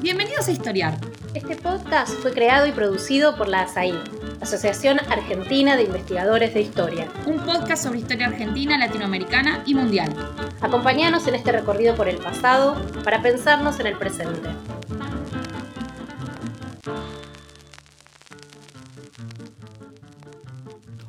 [0.00, 0.98] Bienvenidos a Historiar.
[1.34, 3.94] Este podcast fue creado y producido por la ASAI,
[4.40, 7.08] Asociación Argentina de Investigadores de Historia.
[7.26, 10.14] Un podcast sobre historia argentina, latinoamericana y mundial.
[10.60, 14.50] Acompáñanos en este recorrido por el pasado para pensarnos en el presente.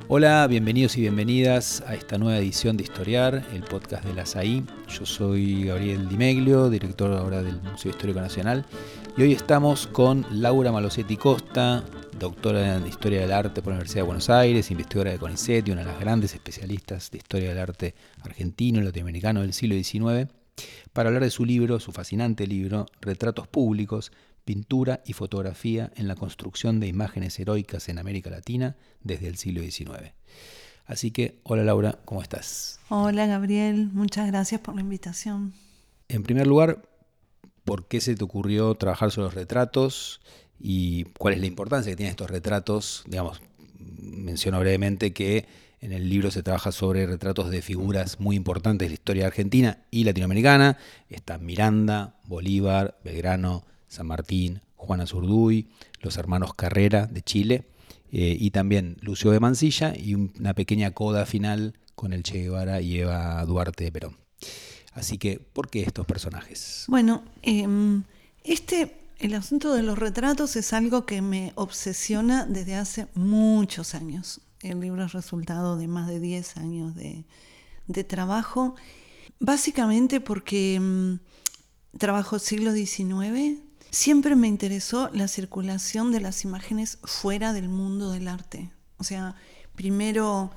[0.08, 4.64] Hola, bienvenidos y bienvenidas a esta nueva edición de Historiar, el podcast de la SAI.
[4.98, 8.64] Yo soy Gabriel Dimeglio, director ahora del Museo Histórico Nacional,
[9.16, 11.82] y hoy estamos con Laura Malosetti Costa,
[12.16, 15.72] doctora en Historia del Arte por la Universidad de Buenos Aires, investigadora de CONICET y
[15.72, 20.32] una de las grandes especialistas de Historia del Arte argentino y latinoamericano del siglo XIX,
[20.92, 24.12] para hablar de su libro, su fascinante libro, Retratos Públicos,
[24.44, 29.60] pintura y fotografía en la construcción de imágenes heroicas en América Latina desde el siglo
[29.62, 30.12] XIX.
[30.86, 32.78] Así que, hola Laura, ¿cómo estás?
[32.90, 35.54] Hola Gabriel, muchas gracias por la invitación.
[36.08, 36.82] En primer lugar,
[37.64, 40.20] ¿por qué se te ocurrió trabajar sobre los retratos
[40.60, 43.02] y cuál es la importancia que tienen estos retratos?
[43.06, 43.40] Digamos,
[43.78, 45.46] menciono brevemente que
[45.80, 49.78] en el libro se trabaja sobre retratos de figuras muy importantes de la historia argentina
[49.90, 50.76] y latinoamericana.
[51.08, 55.68] Están Miranda, Bolívar, Belgrano, San Martín, Juana Zurduy,
[56.00, 57.73] los hermanos Carrera de Chile
[58.16, 62.80] eh, y también Lucio de Mansilla y una pequeña coda final con el Che Guevara
[62.80, 64.16] y Eva Duarte de Perón.
[64.92, 66.84] Así que, ¿por qué estos personajes?
[66.86, 68.04] Bueno, em,
[68.44, 74.40] este, el asunto de los retratos es algo que me obsesiona desde hace muchos años.
[74.60, 77.24] El libro es resultado de más de 10 años de,
[78.04, 78.76] trabajo,
[79.40, 81.18] básicamente porque em,
[81.98, 83.58] trabajo siglo XIX,
[83.94, 88.72] Siempre me interesó la circulación de las imágenes fuera del mundo del arte.
[88.96, 89.36] O sea,
[89.76, 90.50] primero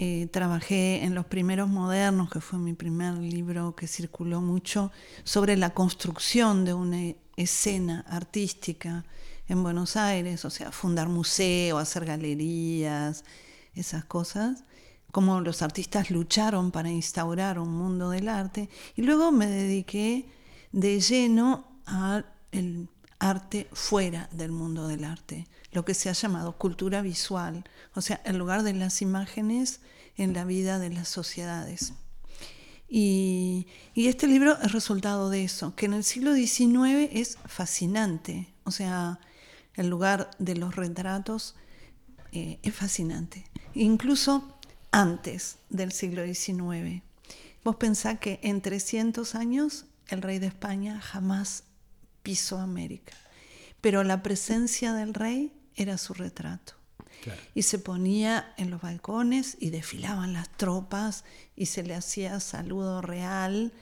[0.00, 4.90] eh, trabajé en Los Primeros Modernos, que fue mi primer libro que circuló mucho,
[5.22, 9.04] sobre la construcción de una escena artística
[9.46, 13.24] en Buenos Aires, o sea, fundar museo, hacer galerías,
[13.76, 14.64] esas cosas,
[15.12, 18.68] cómo los artistas lucharon para instaurar un mundo del arte.
[18.96, 20.28] Y luego me dediqué
[20.72, 22.88] de lleno a el
[23.18, 28.20] arte fuera del mundo del arte, lo que se ha llamado cultura visual, o sea,
[28.24, 29.80] el lugar de las imágenes
[30.16, 31.94] en la vida de las sociedades.
[32.88, 38.70] Y, este libro es resultado de eso, que en el siglo XIX es fascinante, o
[38.70, 39.18] sea,
[39.74, 41.56] el lugar de los retratos
[42.32, 43.44] eh, es fascinante,
[43.74, 44.58] incluso
[44.92, 47.02] antes del siglo XIX.
[47.64, 51.64] Vos pensás que en 300 años el rey de España jamás
[52.24, 53.12] pisó América.
[53.80, 56.72] Pero la presencia del rey era su retrato.
[57.54, 61.24] Y se ponía en los balcones y desfilaban las tropas
[61.56, 63.72] y se le hacía saludo real.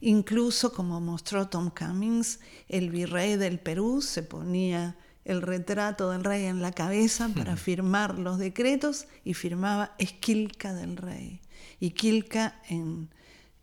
[0.00, 6.46] Incluso, como mostró Tom Cummings, el virrey del Perú se ponía el retrato del rey
[6.46, 11.40] en la cabeza para firmar los decretos y firmaba Esquilca del rey.
[11.78, 13.10] Y Quilca en,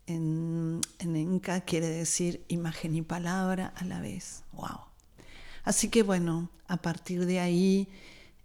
[0.06, 4.42] en, Inca quiere decir imagen y palabra a la vez.
[4.52, 4.80] ¡Wow!
[5.64, 7.88] Así que bueno, a partir de ahí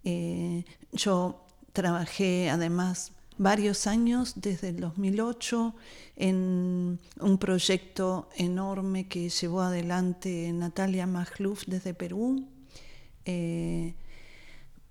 [0.04, 5.74] eh, yo trabajé además varios años, desde el 2008,
[6.18, 12.46] en un proyecto enorme que llevó adelante Natalia Magluf desde Perú.
[13.26, 13.96] Eh,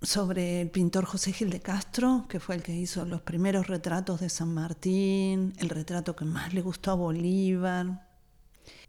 [0.01, 4.19] sobre el pintor José Gil de Castro, que fue el que hizo los primeros retratos
[4.19, 8.07] de San Martín, el retrato que más le gustó a Bolívar.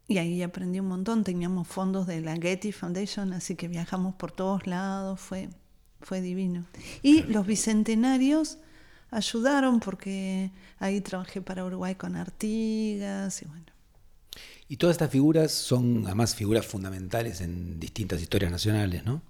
[0.08, 4.32] Y ahí aprendí un montón, teníamos fondos de la Getty Foundation, así que viajamos por
[4.32, 5.50] todos lados, fue,
[6.00, 6.64] fue divino.
[7.02, 8.58] Y los bicentenarios
[9.10, 13.71] ayudaron porque ahí trabajé para Uruguay con Artigas y bueno.
[14.68, 19.22] Y todas estas figuras son además figuras fundamentales en distintas historias nacionales, ¿no?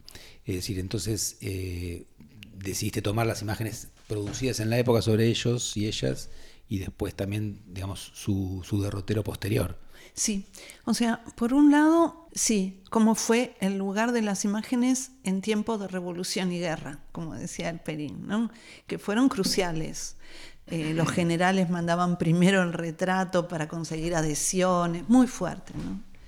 [0.44, 2.06] Es decir, entonces eh,
[2.54, 6.30] decidiste tomar las imágenes producidas en la época sobre ellos y ellas
[6.68, 9.78] y después también, digamos, su, su derrotero posterior.
[10.14, 10.46] Sí,
[10.84, 15.80] o sea, por un lado, sí, como fue el lugar de las imágenes en tiempos
[15.80, 18.50] de revolución y guerra, como decía el Perín, ¿no?
[18.86, 20.16] que fueron cruciales.
[20.68, 25.72] Eh, los generales mandaban primero el retrato para conseguir adhesiones, muy fuerte.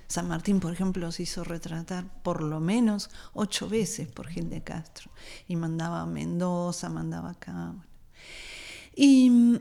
[0.07, 4.61] San Martín, por ejemplo, se hizo retratar por lo menos ocho veces por Gil de
[4.61, 5.09] Castro.
[5.47, 7.73] Y mandaba a Mendoza, mandaba acá.
[8.95, 9.59] Y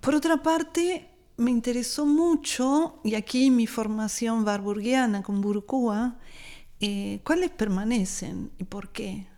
[0.00, 6.16] por otra parte, me interesó mucho, y aquí mi formación barburguiana con Burkúa,
[6.80, 9.28] eh, cuáles permanecen y por qué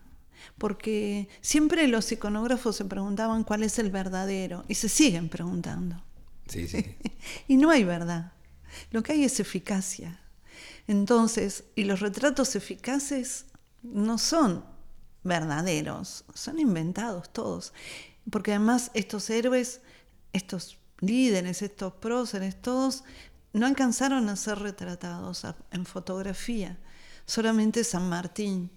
[0.59, 6.03] porque siempre los iconógrafos se preguntaban cuál es el verdadero y se siguen preguntando.
[6.47, 6.97] Sí, sí.
[7.49, 8.33] y no hay verdad.
[8.91, 10.21] Lo que hay es eficacia.
[10.87, 13.47] Entonces, y los retratos eficaces
[13.83, 14.65] no son
[15.23, 17.73] verdaderos, son inventados todos.
[18.31, 19.81] Porque además estos héroes,
[20.33, 23.05] estos líderes, estos próceres, todos
[23.53, 26.79] no alcanzaron a ser retratados en fotografía,
[27.25, 28.71] solamente San Martín.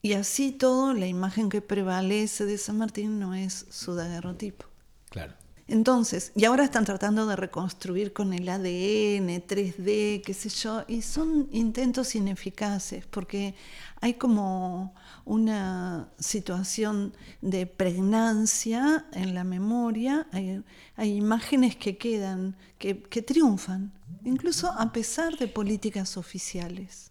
[0.00, 4.66] Y así todo, la imagen que prevalece de San Martín no es su daguerrotipo.
[5.10, 5.34] Claro.
[5.68, 11.02] Entonces, y ahora están tratando de reconstruir con el ADN, 3D, qué sé yo, y
[11.02, 13.54] son intentos ineficaces porque
[14.00, 14.94] hay como
[15.26, 20.62] una situación de pregnancia en la memoria, hay,
[20.96, 23.92] imágenes que quedan, que, que triunfan,
[24.24, 27.10] incluso a pesar de políticas oficiales.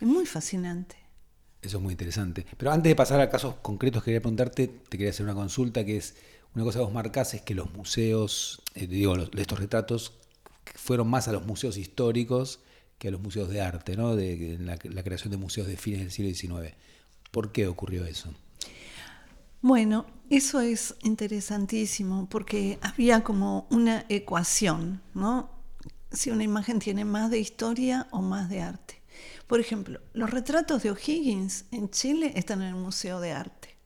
[0.00, 0.97] Es muy fascinante.
[1.60, 2.46] Eso es muy interesante.
[2.56, 5.96] Pero antes de pasar a casos concretos, quería preguntarte, te quería hacer una consulta que
[5.96, 6.14] es
[6.54, 10.12] una cosa que vos marcás es que los museos, eh, digo, de estos retratos
[10.74, 12.60] fueron más a los museos históricos
[12.98, 14.16] que a los museos de arte, ¿no?
[14.16, 16.74] de, la, creación de museos de fines del siglo XIX.
[17.30, 18.34] ¿Por qué ocurrió eso?
[19.60, 25.50] Bueno, eso es interesantísimo porque había como una ecuación, ¿no?
[26.10, 28.97] Si una imagen tiene más de historia o más de arte.
[29.48, 33.76] Por ejemplo, los retratos de O'Higgins en Chile están en el Museo de Arte.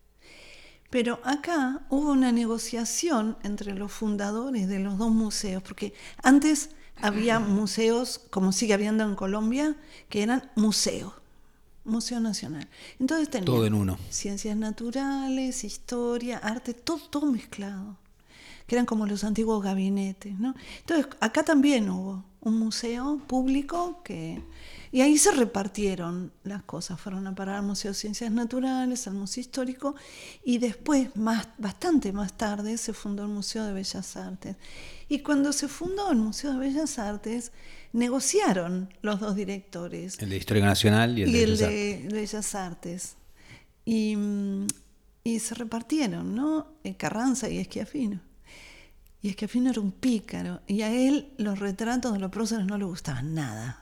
[0.90, 6.70] Pero acá hubo una negociación entre los fundadores de los dos museos, porque antes
[7.00, 9.76] había museos, como sigue habiendo en Colombia,
[10.08, 11.14] que eran museos,
[11.84, 12.68] Museo Nacional.
[12.98, 13.98] Entonces tenían todo en uno.
[14.10, 17.96] ciencias naturales, historia, arte, todo, todo mezclado,
[18.66, 20.38] que eran como los antiguos gabinetes.
[20.38, 20.54] ¿no?
[20.80, 24.42] Entonces acá también hubo un museo público que
[24.92, 29.14] y ahí se repartieron las cosas, fueron a parar al Museo de Ciencias Naturales, al
[29.14, 29.94] Museo Histórico,
[30.44, 34.56] y después, más, bastante más tarde, se fundó el Museo de Bellas Artes.
[35.08, 37.52] Y cuando se fundó el Museo de Bellas Artes,
[37.94, 40.18] negociaron los dos directores.
[40.18, 43.16] El de Historia Nacional y el, de, Bellas de, Bellas Artes.
[43.86, 44.14] Y,
[45.24, 46.66] y, se repartieron, ¿no?
[46.98, 48.20] Carranza y Esquiafino.
[49.22, 50.60] Y Esquiafino era un pícaro.
[50.66, 53.81] Y a él los retratos de los próceres no le gustaban nada.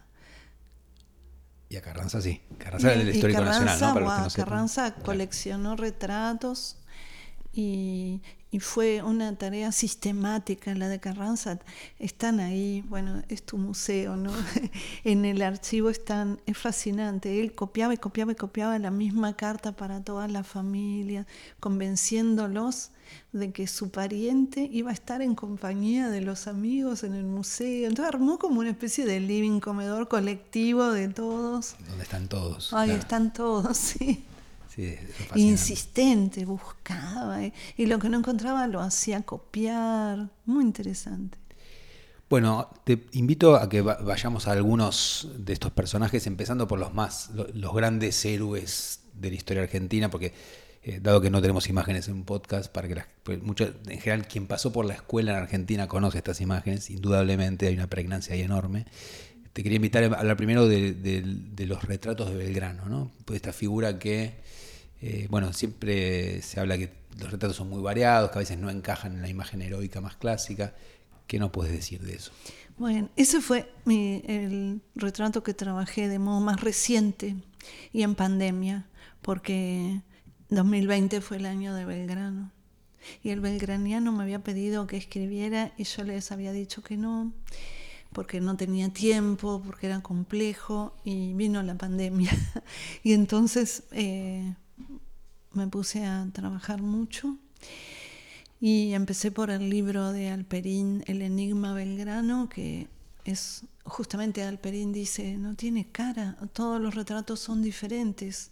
[1.70, 2.42] Y a Carranza sí.
[2.58, 3.94] Carranza era del Histórico Nacional, ¿no?
[3.94, 6.76] Para Carranza coleccionó retratos
[7.52, 8.20] y,
[8.50, 11.58] y, fue una tarea sistemática la de Carranza.
[11.98, 14.32] Están ahí, bueno, es tu museo, ¿no?
[15.04, 17.40] en el archivo están, es fascinante.
[17.40, 21.26] Él copiaba y copiaba y copiaba la misma carta para toda la familia,
[21.58, 22.90] convenciéndolos
[23.32, 27.88] de que su pariente iba a estar en compañía de los amigos en el museo.
[27.88, 31.76] Entonces armó como una especie de living comedor colectivo de todos.
[31.88, 32.72] Donde están todos.
[32.72, 34.24] Ahí están todos, sí.
[34.80, 37.42] Sí Insistente, buscaba.
[37.42, 40.28] Eh, y lo que no encontraba lo hacía copiar.
[40.46, 41.38] Muy interesante.
[42.28, 47.30] Bueno, te invito a que vayamos a algunos de estos personajes, empezando por los más,
[47.54, 50.32] los grandes héroes de la historia argentina, porque
[50.82, 54.26] eh, dado que no tenemos imágenes en un podcast, para que las, pues, en general
[54.26, 58.42] quien pasó por la escuela en Argentina conoce estas imágenes, indudablemente hay una pregnancia ahí
[58.42, 58.86] enorme.
[59.52, 63.10] Te quería invitar a hablar primero de, los retratos de Belgrano, ¿no?
[63.26, 64.40] Pues esta figura que,
[65.00, 68.70] eh, bueno, siempre se habla que los retratos son muy variados, que a veces no
[68.70, 70.74] encajan en la imagen heroica más clásica.
[71.26, 72.32] ¿Qué no puedes decir de eso?
[72.76, 77.36] Bueno, ese fue el retrato que trabajé de modo más reciente
[77.92, 78.88] y en pandemia,
[79.22, 80.00] porque
[80.48, 82.52] 2020 fue el año de Belgrano.
[83.22, 87.32] Y el belgraniano me había pedido que escribiera y yo les había dicho que no,
[88.12, 92.30] porque no tenía tiempo, porque era complejo y vino la pandemia.
[93.02, 94.54] y entonces eh,
[95.52, 97.36] me puse a trabajar mucho
[98.60, 102.88] y empecé por el libro de Alperín, El Enigma Belgrano, que
[103.24, 108.50] es justamente Alperín dice, no tiene cara, todos los retratos son diferentes.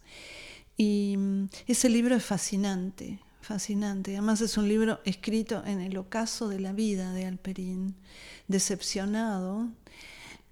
[0.77, 4.13] Y mm, ese libro es fascinante, fascinante.
[4.13, 7.95] Además es un libro escrito en el ocaso de la vida de Alperín,
[8.47, 9.69] decepcionado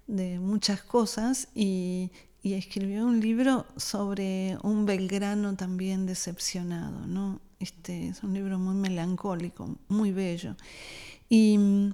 [0.05, 2.11] de muchas cosas y,
[2.43, 7.05] escribió un libro sobre un Belgrano también decepcionado.
[7.07, 7.41] ¿no?
[7.59, 10.55] Este, es un libro muy melancólico, muy bello.
[11.29, 11.91] Y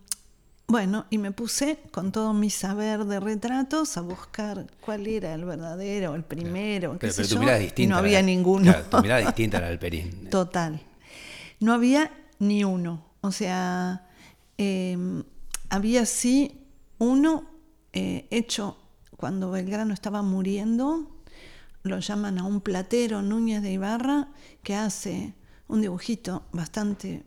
[0.67, 5.45] bueno, y me puse con todo mi saber de retratos a buscar cuál era el
[5.45, 7.41] verdadero, el primero, qué sé yo,
[7.75, 8.73] y no había ninguno.
[8.89, 10.27] tu mirada distinta a la del Perín.
[10.31, 10.81] Total.
[11.59, 13.05] No había ni uno.
[13.21, 14.07] O sea,
[14.57, 15.23] em,
[15.69, 16.59] había sí
[16.97, 17.45] uno
[17.93, 18.77] eh, hecho
[19.23, 21.09] cuando Belgrano estaba muriendo,
[21.83, 24.27] lo llaman a un platero Núñez de Ibarra,
[24.63, 25.33] que hace
[25.69, 27.23] un dibujito bastante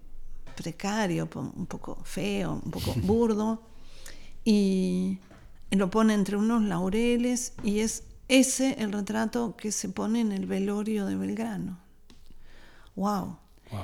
[0.57, 3.62] precario, un poco feo, un poco burdo.
[4.45, 5.21] Y
[5.71, 10.45] lo pone entre unos laureles y es ese el retrato que se pone en el
[10.45, 11.79] velorio de Belgrano.
[12.95, 13.38] ¡Wow!
[13.71, 13.81] Wow.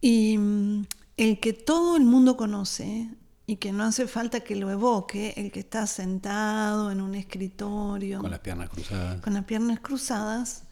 [0.00, 0.86] Y mm,
[1.18, 3.10] el que todo el mundo conoce
[3.46, 8.20] y que no hace falta que lo evoque, el que está sentado en un escritorio
[8.20, 9.20] Con las piernas cruzadas.
[9.20, 10.64] con las piernas cruzadas,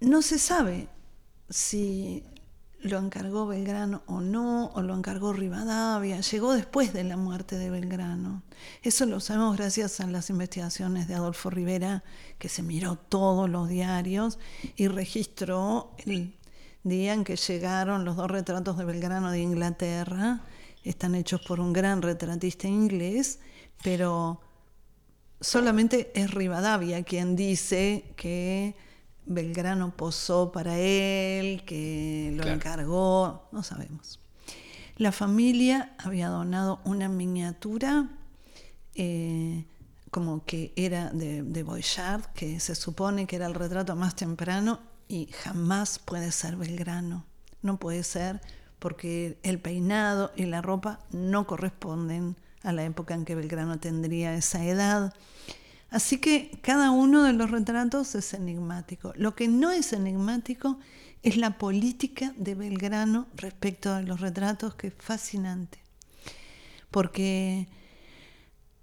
[0.00, 0.88] no se sabe
[1.48, 2.24] si
[2.80, 7.70] lo encargó Belgrano o no, o lo encargó Rivadavia, llegó después de la muerte de
[7.70, 8.42] Belgrano.
[8.82, 12.04] Eso lo sabemos gracias a las investigaciones de Adolfo Rivera,
[12.38, 14.38] que se miró todos los diarios
[14.76, 16.35] y registró el
[16.88, 20.40] día en que llegaron los dos retratos de Belgrano de Inglaterra.
[20.84, 23.40] Están hechos por un gran retratista inglés,
[23.82, 24.40] pero
[25.40, 28.76] solamente es Rivadavia quien dice que
[29.26, 32.56] Belgrano posó para él, que lo Claro.
[32.56, 34.20] encargó, no sabemos.
[34.96, 38.08] La familia había donado una miniatura
[38.94, 39.66] eh,
[40.10, 44.78] como que era de, de Boyard, que se supone que era el retrato más temprano
[45.08, 47.24] y jamás puede ser Belgrano.
[47.62, 48.40] No puede ser
[48.78, 54.34] porque el peinado y la ropa no corresponden a la época en que Belgrano tendría
[54.34, 55.14] esa edad.
[55.90, 59.12] Así que cada uno de los retratos es enigmático.
[59.16, 60.78] Lo que no es enigmático
[61.22, 65.78] es la política de Belgrano respecto a los retratos, que es fascinante.
[66.90, 67.68] Porque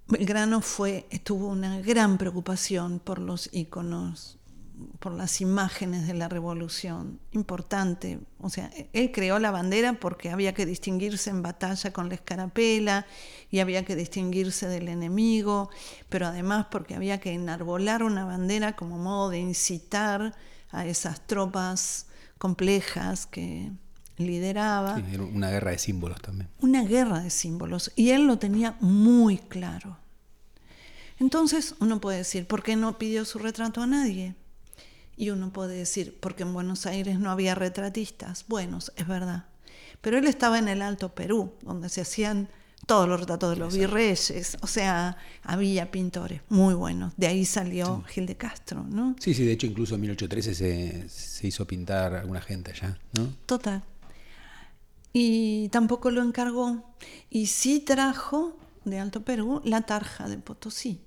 [0.07, 4.37] Belgrano fue, tuvo una gran preocupación por los íconos,
[4.99, 8.19] por las imágenes de la revolución, importante.
[8.39, 13.05] O sea, él creó la bandera porque había que distinguirse en batalla con la escarapela
[13.49, 15.69] y había que distinguirse del enemigo,
[16.09, 20.35] pero además porque había que enarbolar una bandera como modo de incitar
[20.71, 23.71] a esas tropas complejas que
[24.17, 26.49] lideraba Sí, era una guerra de símbolos también.
[26.61, 29.97] una guerra de símbolos y él lo tenía muy claro.
[31.19, 34.35] Entonces uno puede decir, ¿por qué no pidió su retrato a nadie?
[35.15, 38.45] Y uno puede decir, porque en Buenos Aires no había retratistas.
[38.47, 39.45] Buenos, es verdad.
[40.01, 42.49] Pero él estaba en el Alto Perú, donde se hacían
[42.85, 44.57] todos los retratos de los virreyes.
[44.61, 47.13] O sea, había pintores muy buenos.
[47.15, 49.15] De ahí salió Gil de Castro, ¿no?
[49.19, 53.29] Sí, sí, de hecho incluso en 1813 se, se hizo pintar alguna gente allá, ¿no?
[53.45, 53.83] Total.
[55.13, 56.83] Y tampoco lo encargó.
[57.29, 60.99] Y sí trajo de Alto Perú la tarja de Potosí.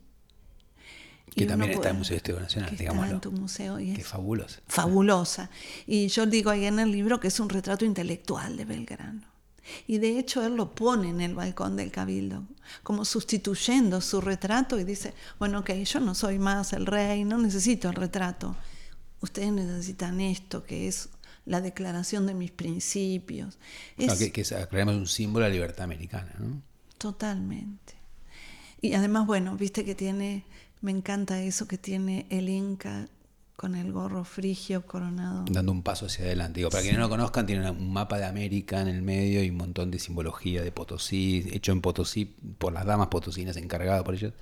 [1.34, 3.14] Que Y también está en el Museo Histórico Nacional, que está digámoslo.
[3.14, 4.60] en tu museo y Qué es fabuloso.
[4.68, 5.50] fabulosa.
[5.86, 9.22] Y yo digo ahí en el libro que es un retrato intelectual de Belgrano.
[9.88, 12.44] Y de hecho él lo pone en el balcón del cabildo,
[12.84, 17.36] como sustituyendo su retrato y dice, bueno, ok, yo no soy más el rey, no
[17.38, 18.54] necesito el retrato.
[19.20, 21.08] Ustedes necesitan esto, que es
[21.46, 23.58] la declaración de mis principios.
[23.98, 26.62] Es Claro, que, que es, aclaremos, un símbolo de la libertad americana, ¿no?
[26.98, 27.94] totalmente.
[28.80, 30.44] Y además, bueno, viste que tiene,
[30.80, 33.08] me encanta eso que tiene el Inca
[33.56, 35.44] con el gorro frigio coronado.
[35.50, 36.60] Dando un paso hacia adelante.
[36.60, 39.48] Digo, para quienes no lo conozcan, tiene un mapa de América en el medio y
[39.50, 42.26] un montón de simbología de Potosí, hecho en Potosí
[42.58, 44.34] por las damas potosinas encargadas por ellas,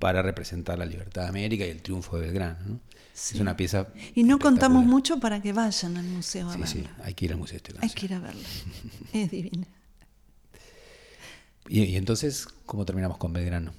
[0.00, 2.58] para representar la libertad de América y el triunfo de Belgrano.
[2.66, 2.80] ¿no?
[3.14, 3.88] Es una pieza.
[4.14, 6.72] Y no contamos mucho para que vayan al museo a Sí, verla.
[6.72, 8.48] sí, hay que ir al Museo Histórico Hay que ir a verla.
[9.12, 9.66] Es divina.
[11.70, 13.72] Y, y entonces, ¿cómo terminamos con Belgrano?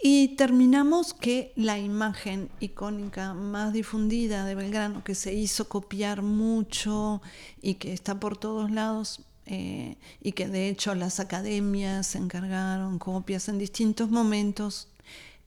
[0.00, 7.20] Y terminamos que la imagen icónica más difundida de Belgrano, que se hizo copiar mucho
[7.60, 12.98] y que está por todos lados, eh, y que de hecho las academias se encargaron
[12.98, 14.88] copias en distintos momentos,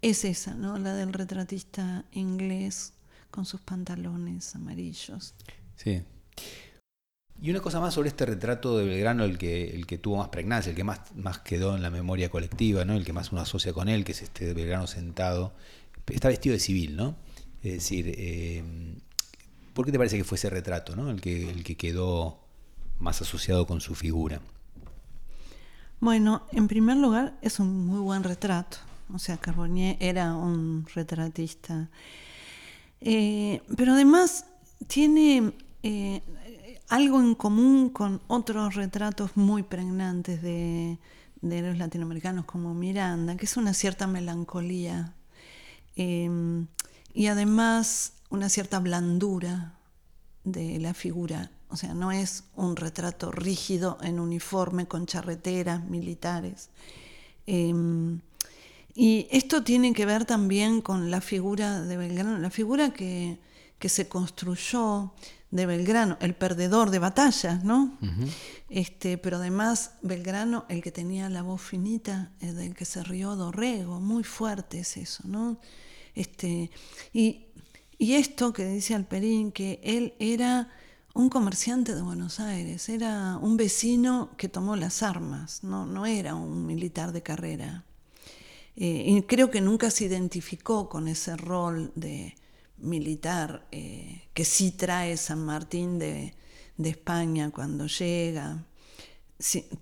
[0.01, 0.77] es esa, ¿no?
[0.79, 2.93] La del retratista inglés
[3.29, 5.33] con sus pantalones amarillos.
[5.77, 6.01] Sí.
[7.39, 10.29] Y una cosa más sobre este retrato de Belgrano, el que, el que tuvo más
[10.29, 12.93] pregnancia, el que más, más quedó en la memoria colectiva, ¿no?
[12.93, 15.53] el que más uno asocia con él, que es este Belgrano sentado.
[16.07, 17.15] Está vestido de civil, ¿no?
[17.63, 18.63] Es decir, eh,
[19.73, 21.09] ¿por qué te parece que fue ese retrato, ¿no?
[21.09, 22.39] el, que, el que quedó
[22.99, 24.41] más asociado con su figura?
[25.99, 28.77] Bueno, en primer lugar, es un muy buen retrato.
[29.13, 31.89] O sea, Carbonier era un retratista.
[33.01, 34.45] Eh, pero además
[34.87, 36.21] tiene eh,
[36.91, 40.99] algo en común con otros retratos muy pregnantes de,
[41.39, 45.13] de los latinoamericanos como Miranda, que es una cierta melancolía
[45.95, 46.29] eh,
[47.13, 49.79] y además una cierta blandura
[50.43, 51.49] de la figura.
[51.69, 56.71] O sea, no es un retrato rígido en uniforme con charreteras militares.
[57.47, 57.73] Eh,
[58.95, 63.39] y esto tiene que ver también con la figura de Belgrano, la figura que,
[63.79, 65.13] que se construyó
[65.51, 67.97] de Belgrano, el perdedor de batallas, ¿no?
[68.69, 73.35] este, pero además Belgrano, el que tenía la voz finita, el del que se rió
[73.35, 75.59] Dorrego, muy fuerte es eso, ¿no?
[76.15, 76.71] Este,
[77.13, 77.47] y,
[77.97, 80.69] y esto que dice Alperín, que él era
[81.13, 86.35] un comerciante de Buenos Aires, era un vecino que tomó las armas, no, no era
[86.35, 87.83] un militar de carrera.
[88.77, 92.35] Eh, y creo que nunca se identificó con ese rol de
[92.81, 96.33] militar eh, que sí trae San Martín de,
[96.77, 98.65] España cuando llega.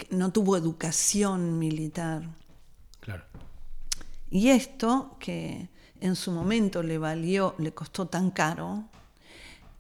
[0.10, 2.24] no tuvo educación militar.
[3.00, 3.24] Claro.
[4.30, 5.70] Y esto, que
[6.02, 8.84] en su momento le valió, le costó tan caro,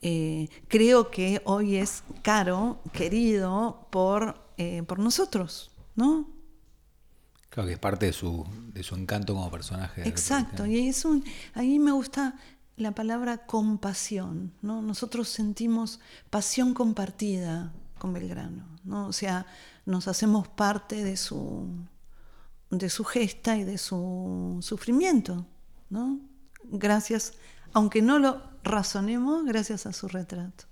[0.02, 6.30] eh, creo que hoy es caro, querido por, eh, por nosotros, ¿no?
[7.50, 10.08] Claro que es parte de su, de su encanto como personaje.
[10.08, 11.24] Exacto, y es un,
[11.54, 12.36] ahí me gusta
[12.80, 14.82] la palabra compasión, ¿no?
[14.82, 19.08] Nosotros sentimos pasión compartida con Belgrano, ¿no?
[19.08, 19.46] O sea,
[19.86, 21.68] nos hacemos parte de su,
[22.70, 25.46] de su gesta y de su sufrimiento,
[25.90, 26.20] ¿no?
[26.64, 27.34] Gracias,
[27.74, 30.66] aunque no lo razonemos, gracias a su retrato.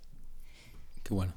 [1.03, 1.33] Qué bueno.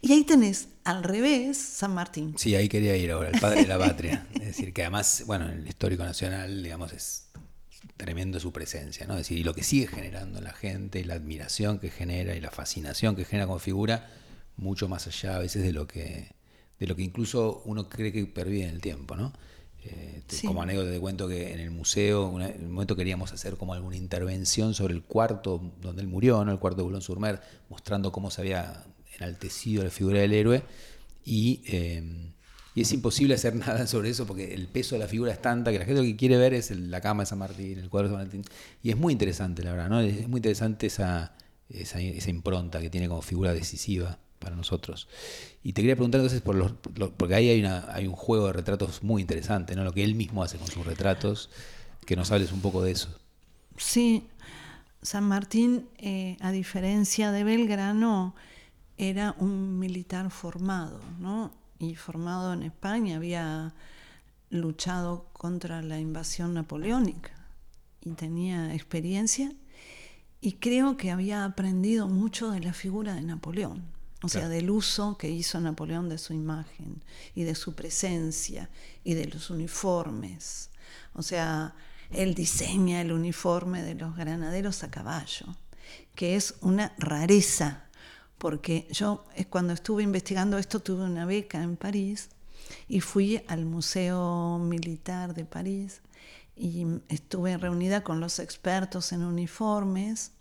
[0.00, 2.34] Y ahí tenés al revés San Martín.
[2.36, 4.26] Sí, ahí quería ir ahora, el padre de la patria.
[4.34, 7.28] es decir, que además, bueno, el histórico nacional, digamos, es
[7.96, 9.14] tremendo su presencia, ¿no?
[9.14, 12.40] Es decir, y lo que sigue generando en la gente, la admiración que genera y
[12.40, 14.10] la fascinación que genera como figura,
[14.56, 16.30] mucho más allá a veces de lo que,
[16.78, 19.32] de lo que incluso uno cree que pervive en el tiempo, ¿no?
[19.82, 23.72] Eh, como anécdota te cuento que en el museo, en un momento queríamos hacer como
[23.72, 26.52] alguna intervención sobre el cuarto donde él murió, ¿no?
[26.52, 28.84] el cuarto de Boulogne Surmer, mostrando cómo se había
[29.18, 30.62] enaltecido la figura del héroe.
[31.24, 32.32] Y eh,
[32.74, 35.72] y es imposible hacer nada sobre eso porque el peso de la figura es tanta
[35.72, 38.08] que la gente lo que quiere ver es la cama de San Martín, el cuadro
[38.08, 38.42] de San Martín.
[38.82, 40.00] Y es muy interesante, la verdad, ¿no?
[40.00, 41.34] Es muy interesante esa,
[41.68, 42.00] esa,
[42.30, 45.08] impronta que tiene como figura decisiva para nosotros.
[45.62, 46.72] Y te quería preguntar entonces, por los,
[47.16, 49.84] porque ahí hay, una, hay un juego de retratos muy interesante, ¿no?
[49.84, 51.50] Lo que él mismo hace con sus retratos,
[52.06, 53.14] que nos hables un poco de eso.
[53.76, 54.26] Sí,
[55.02, 58.34] San Martín, eh, a diferencia de Belgrano,
[58.96, 61.52] era un militar formado, ¿no?
[61.80, 63.74] Y formado en España, había
[64.50, 67.32] luchado contra la invasión napoleónica
[68.02, 69.50] y tenía experiencia
[70.40, 73.84] y creo que había aprendido mucho de la figura de Napoleón,
[74.22, 77.02] o sea, del uso que hizo Napoleón de su imagen
[77.34, 78.68] y de su presencia
[79.02, 80.70] y de los uniformes.
[81.14, 81.74] O sea,
[82.10, 85.56] él diseña el uniforme de los granaderos a caballo,
[86.14, 87.89] que es una rareza
[88.40, 92.30] porque yo eh, cuando estuve investigando esto tuve una beca en París
[92.88, 96.00] y fui al Museo Militar de París
[96.56, 100.32] y estuve reunida con los expertos en uniformes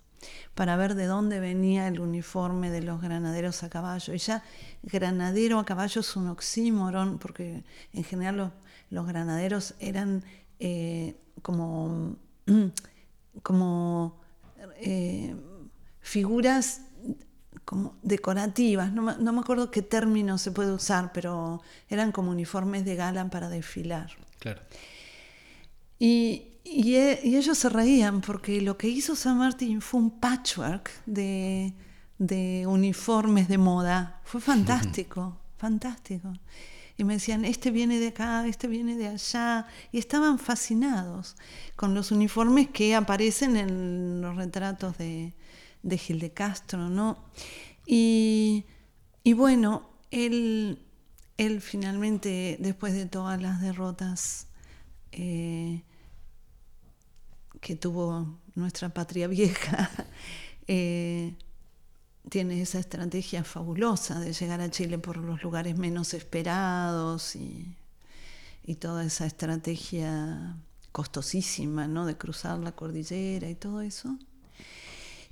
[0.55, 4.13] para ver de dónde venía el uniforme de los granaderos a caballo.
[4.13, 4.43] Y ya
[4.83, 8.53] granadero a caballo es un oxímoron, porque en general
[8.89, 10.23] los, granaderos eran
[10.59, 12.15] eh, como,
[13.43, 14.19] como
[14.77, 15.35] eh,
[16.01, 16.81] figuras
[17.69, 22.95] como decorativas, no, me acuerdo qué término se puede usar, pero eran como uniformes de
[22.95, 24.09] gala para desfilar.
[24.39, 24.59] Claro.
[25.99, 30.89] Y, e, y, ellos se reían porque lo que hizo San Martín fue un patchwork
[31.05, 31.75] de,
[32.17, 34.19] de uniformes de moda.
[34.23, 36.33] Fue fantástico, fantástico.
[36.97, 39.67] Y me decían, este viene de acá, este viene de allá.
[39.91, 41.35] Y estaban fascinados
[41.75, 45.35] con los uniformes que aparecen en los retratos de,
[45.83, 47.17] de Gil de Castro, ¿no?
[47.85, 48.65] Y,
[49.35, 50.85] bueno, él,
[51.37, 54.47] él, finalmente, después de todas las derrotas
[55.11, 55.83] eh,
[57.61, 59.89] que tuvo nuestra patria vieja,
[60.67, 61.33] eh,
[62.29, 67.75] tiene esa estrategia fabulosa de llegar a Chile por los lugares menos esperados y,
[68.63, 70.55] y toda esa estrategia
[70.91, 72.05] costosísima, ¿no?
[72.05, 74.17] De cruzar la cordillera y todo eso.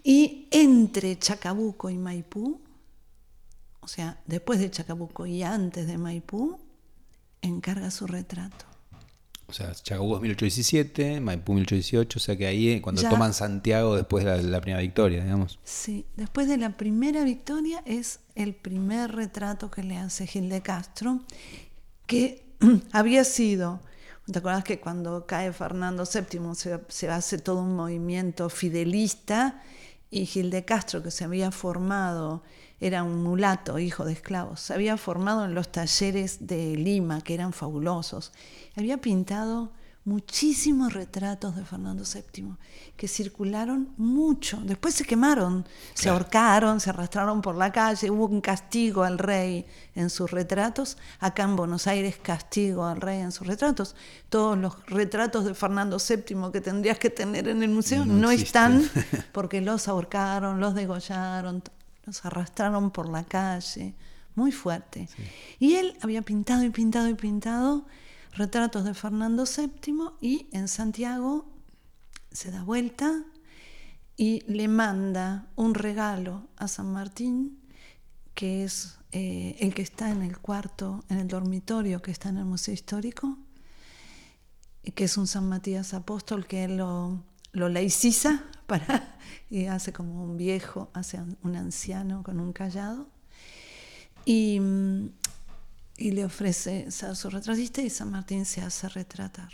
[0.07, 2.61] Y entre Chacabuco y Maipú,
[3.81, 6.57] o sea, después de Chacabuco y antes de Maipú,
[7.41, 8.65] encarga su retrato.
[9.47, 14.23] O sea, Chacabuco es 1817, Maipú 1818, o sea que ahí cuando toman Santiago después
[14.23, 15.59] de la, primera victoria, digamos.
[15.65, 20.61] Sí, después de la primera victoria es el primer retrato que le hace Gil de
[20.61, 21.19] Castro,
[22.05, 22.45] que
[22.93, 23.81] había sido
[24.31, 29.63] ¿Te acuerdas que cuando cae Fernando VII se, se, hace todo un movimiento fidelista
[30.09, 32.43] y Gil de Castro, que se había formado,
[32.79, 37.33] era un mulato, hijo de esclavos, se había formado en los talleres de Lima, que
[37.33, 38.31] eran fabulosos.
[38.75, 39.71] Había pintado
[40.07, 42.53] muchísimos retratos de Fernando VII
[42.95, 44.57] que circularon mucho.
[44.63, 46.13] Después se quemaron, se Claro.
[46.19, 49.65] ahorcaron, se arrastraron por la calle, hubo un castigo al rey
[49.95, 50.97] en sus retratos.
[51.19, 53.97] Acá en Buenos Aires, castigo al rey en sus retratos.
[54.29, 58.89] Todos los retratos de Fernando VII que tendrías que tener en el museo No están
[59.33, 61.61] porque los ahorcaron, los degollaron,
[62.05, 63.93] los arrastraron por la calle.
[64.35, 65.09] Muy fuerte.
[65.59, 67.85] Y él había pintado y pintado y pintado
[68.37, 71.45] retratos de Fernando VII y en Santiago
[72.31, 73.23] se da vuelta
[74.15, 77.59] y le manda un regalo a San Martín,
[78.35, 82.37] que es eh, el que está en el cuarto, en el dormitorio que está en
[82.37, 83.37] el Museo Histórico,
[84.95, 89.17] que es un San Matías Apóstol que él lo, lo laiciza para,
[89.49, 93.07] y hace como un viejo, hace un anciano con un callado.
[94.25, 95.09] Y, mm,
[95.97, 99.49] y le ofrece ser su retratista y San Martín se hace retratar.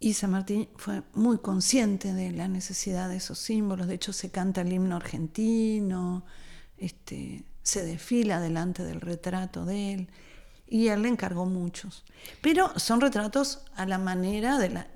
[0.00, 4.30] Y San Martín fue muy consciente de la necesidad de esos símbolos, de hecho se
[4.30, 6.24] canta el himno argentino,
[6.76, 10.08] este, se desfila delante del retrato de él,
[10.66, 12.04] y él le encargó muchos.
[12.40, 14.88] Pero son retratos a la manera de la,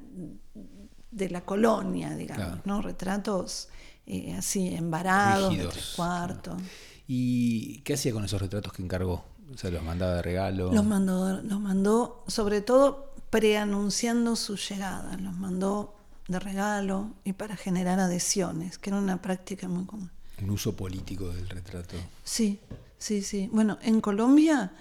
[1.11, 2.63] de la colonia, digamos, Claro.
[2.65, 2.83] ¿no?
[2.83, 3.69] Retratos
[4.07, 6.61] eh, así, embarados, de tres cuartos.
[7.07, 9.25] ¿Y qué hacía con esos retratos que encargó?
[9.53, 10.73] O sea, los mandaba de regalo.
[10.73, 15.95] Los mandó, los mandó sobre todo preanunciando su llegada, los mandó
[16.29, 20.11] de regalo y para generar adhesiones, que era una práctica muy común.
[20.43, 21.97] Un uso político del retrato.
[22.25, 22.61] Sí,
[22.99, 23.49] sí, sí.
[23.53, 24.73] Bueno, en Colombia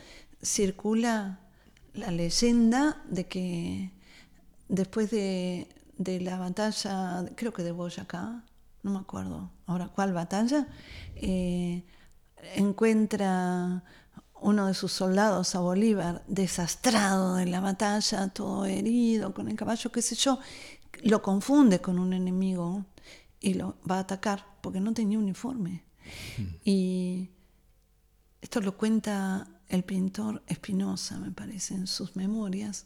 [0.41, 1.39] circula
[1.93, 3.91] la leyenda de que
[4.67, 8.43] después de, de la batalla, creo que de Boyacá,
[8.83, 10.67] no me acuerdo ahora cuál batalla,
[11.15, 11.83] eh,
[12.55, 13.83] encuentra
[14.45, 19.91] uno de sus soldados a Bolívar desastrado de la batalla, todo herido, con el caballo,
[19.91, 20.39] qué sé yo,
[21.01, 22.85] lo confunde con un enemigo
[23.41, 25.83] y lo va a atacar porque no tenía uniforme.
[26.63, 27.31] Y
[28.39, 32.85] esto lo cuenta el pintor Espinosa, me parece, en sus memorias,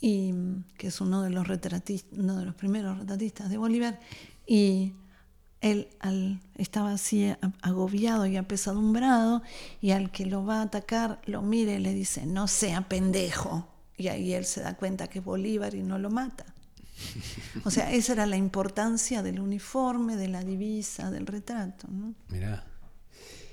[0.00, 0.32] y
[0.78, 4.00] que es uno de los retratistas, uno de los primeros retratistas de Bolívar,
[4.46, 4.94] y
[5.60, 9.42] él al- estaba así agobiado y apesadumbrado,
[9.80, 13.66] y al que lo va a atacar lo mira y le dice, no sea pendejo.
[13.96, 16.46] Y ahí él se da cuenta que es Bolívar y no lo mata.
[17.64, 21.86] O sea, esa era la importancia del uniforme, de la divisa, del retrato.
[21.90, 22.14] ¿no?
[22.28, 22.64] Mirá.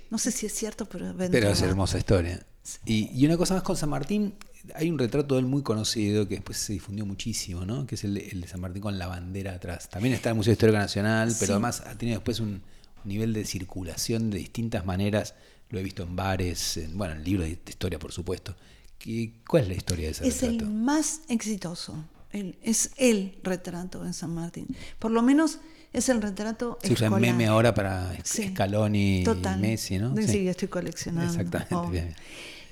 [0.10, 1.13] No sé si es cierto, pero...
[1.17, 2.39] Pero es hermosa historia.
[2.86, 4.36] Y, y una cosa más con San Martín,
[4.75, 7.86] hay un retrato de él muy conocido que después se difundió muchísimo, ¿no?
[7.86, 9.89] Que es el, de- el de San Martín con la bandera atrás.
[9.89, 11.51] También está en el Museo Histórico Nacional, pero Sí.
[11.53, 12.62] además ha tenido después un,
[13.03, 15.34] nivel de circulación de distintas maneras.
[15.69, 18.56] Lo he visto en bares, en, bueno, en libros de historia, por supuesto.
[18.99, 20.73] ¿Qué- ¿Cuál es la historia de ese Es el retrato?
[20.73, 21.95] más exitoso.
[22.32, 24.67] El- es el retrato de San Martín.
[24.99, 25.60] Por lo menos
[25.93, 28.49] es el retrato Se usa meme ahora para Sí.
[28.49, 29.58] Scaloni Total.
[29.58, 30.13] y Messi, ¿no?
[30.17, 30.47] Sí, Sí.
[30.49, 31.32] estoy coleccionando.
[31.32, 31.89] Exactamente, Oh.
[31.89, 32.13] bien.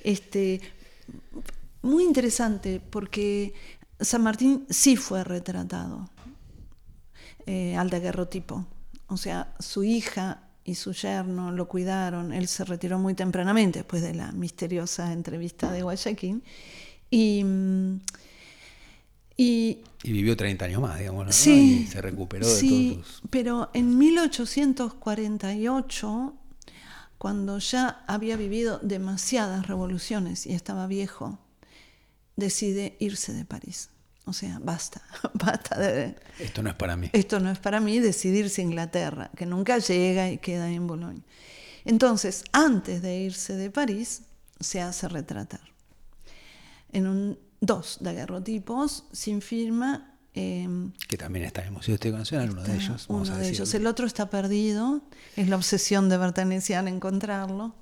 [0.04, 0.60] Este,
[1.82, 3.54] muy interesante porque
[4.00, 6.10] San Martín sí fue retratado
[7.46, 8.66] eh, al daguerrotipo.
[9.08, 12.32] O sea, su hija y su yerno lo cuidaron.
[12.32, 16.42] Él se retiró muy tempranamente después de la misteriosa entrevista de Guayaquil.
[17.08, 18.00] Y, mm,
[19.36, 21.32] y Y vivió 30 años más, digamos, ¿no?
[21.32, 23.22] Sí, Y se recuperó de sí, todos sus...
[23.30, 26.34] pero en 1848,
[27.18, 31.38] cuando ya había vivido demasiadas revoluciones y estaba viejo,
[32.36, 33.90] decide irse de París.
[34.24, 35.02] O sea, basta,
[35.34, 36.16] basta de...
[36.38, 37.10] Esto no es para mí.
[37.12, 41.22] Esto no es para mí, decidirse a Inglaterra, que nunca llega y queda en Bolonia.
[41.84, 44.22] Entonces, antes de irse de París,
[44.58, 45.60] se hace retratar.
[46.92, 50.12] En un, dos daguerrotipos sin firma.
[50.34, 50.68] eh,
[51.08, 53.06] Que también está en el Museo Histórico Nacional, uno de ellos.
[53.08, 53.72] vamos uno a de ellos.
[53.74, 55.02] El otro está perdido.
[55.36, 57.76] Es la obsesión de Bertanesian encontrarlo.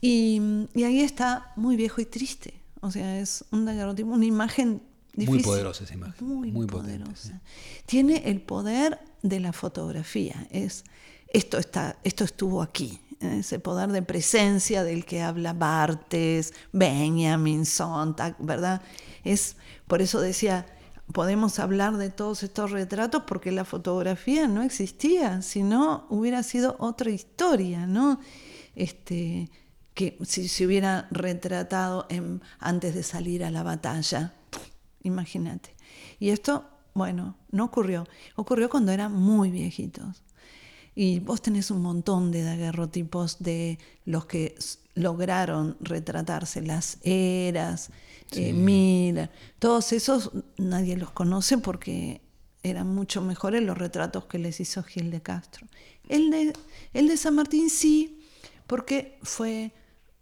[0.00, 0.40] Y,
[0.74, 2.54] y ahí está muy viejo y triste.
[2.80, 4.82] O sea, es un daguerrotipo, una imagen
[5.14, 5.42] Muy difícil.
[5.44, 7.40] poderosa esa imagen, Muy, muy potente, poderosa.
[7.86, 10.46] Tiene el poder de la fotografía.
[10.50, 10.84] Es,
[11.32, 13.00] esto, está, esto estuvo aquí.
[13.20, 18.80] Ese poder de presencia del que habla Bartes, Benjamin, Sontag, ¿verdad?
[19.24, 19.56] Es,
[19.88, 20.66] por eso decía,
[21.12, 26.76] podemos hablar de todos estos retratos porque la fotografía no existía, si no hubiera sido
[26.78, 28.20] otra historia, ¿no?
[28.76, 29.50] Este,
[29.98, 34.32] que si se hubiera retratado en- antes de salir a la batalla,
[35.02, 35.74] imagínate.
[36.20, 38.06] Y esto, bueno, no ocurrió,
[38.36, 40.22] ocurrió cuando eran muy viejitos.
[40.94, 44.54] Y vos tenés un montón de daguerrotipos de los que
[44.94, 47.90] lograron retratarse las eras,
[48.30, 52.20] eh, Miller, todos esos nadie los conoce porque
[52.62, 55.66] eran mucho mejores los retratos que les hizo Gil de Castro.
[56.08, 56.52] El de,
[56.92, 58.20] el de San Martín sí,
[58.68, 59.72] porque fue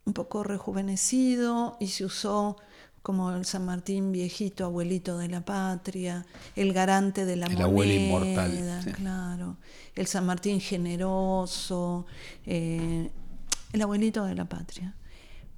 [0.07, 2.57] un poco rejuvenecido y se usó
[3.03, 7.65] como el San Martín viejito, abuelito de la patria, el garante de la el moneda,
[7.67, 8.91] abuelo inmortal, sí.
[8.93, 9.57] claro,
[9.95, 12.07] el San Martín generoso,
[12.47, 13.11] eh,
[13.73, 14.95] el abuelito de la patria.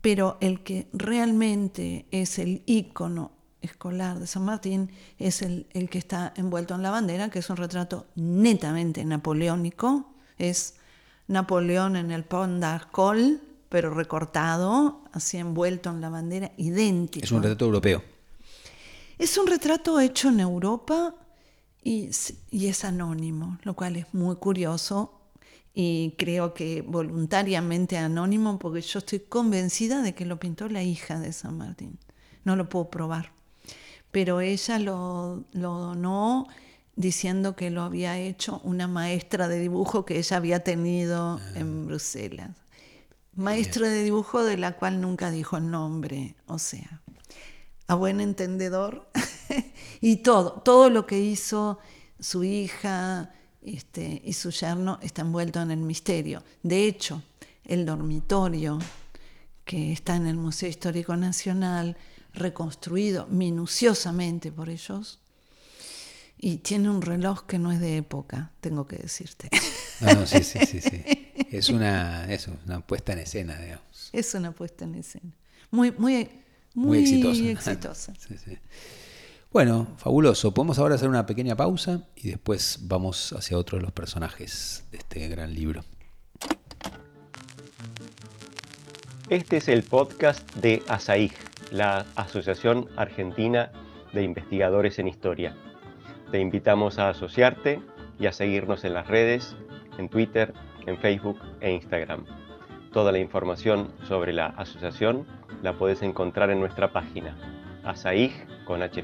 [0.00, 3.32] Pero el que realmente es el ícono
[3.62, 7.50] escolar de San Martín es el, el, que está envuelto en la bandera, que es
[7.50, 10.74] un retrato netamente napoleónico, es
[11.28, 17.24] Napoleón en el Pont d'Arcole, pero recortado, así envuelto en la bandera, idéntico.
[17.24, 18.02] Es un retrato europeo.
[19.18, 21.14] Es un retrato hecho en Europa
[21.82, 22.10] y,
[22.50, 25.18] y es anónimo, lo cual es muy curioso
[25.74, 31.20] y creo que voluntariamente anónimo porque yo estoy convencida de que lo pintó la hija
[31.20, 31.98] de San Martín.
[32.44, 33.32] No lo puedo probar,
[34.10, 36.48] pero ella lo, lo donó
[36.96, 42.50] diciendo que lo había hecho una maestra de dibujo que ella había tenido en Bruselas.
[43.38, 47.02] Maestra de dibujo de la cual nunca dijo el nombre, o sea,
[47.86, 49.08] a buen entendedor.
[50.00, 51.78] y todo, todo lo que hizo
[52.18, 56.42] su hija este, y su yerno está envuelto en el misterio.
[56.64, 57.22] De hecho,
[57.64, 58.80] el dormitorio
[59.64, 61.96] que está en el Museo Histórico Nacional,
[62.34, 65.20] reconstruido minuciosamente por ellos,
[66.38, 69.50] y tiene un reloj que no es de época, tengo que decirte.
[70.00, 71.02] No, no, sí, sí, sí, sí.
[71.50, 74.10] Es una, eso, una puesta en escena, digamos.
[74.12, 75.32] Es una puesta en escena.
[75.70, 76.28] Muy, muy,
[76.74, 77.50] muy, Muy exitosa.
[77.72, 78.14] exitosa.
[78.16, 78.58] Sí, sí.
[79.50, 80.52] Bueno, fabuloso.
[80.54, 84.98] Podemos ahora hacer una pequeña pausa y después vamos hacia otro de los personajes de
[84.98, 85.84] este gran libro.
[89.30, 91.32] Este es el podcast de ASAIG,
[91.70, 93.72] la Asociación Argentina
[94.12, 95.56] de Investigadores en Historia.
[96.30, 97.80] Te invitamos a asociarte
[98.18, 99.56] y a seguirnos en las redes,
[99.96, 100.52] en Twitter,
[100.86, 102.26] en Facebook e Instagram.
[102.92, 105.26] Toda la información sobre la asociación
[105.62, 107.34] la puedes encontrar en nuestra página
[107.84, 109.02] asaig.org.ar.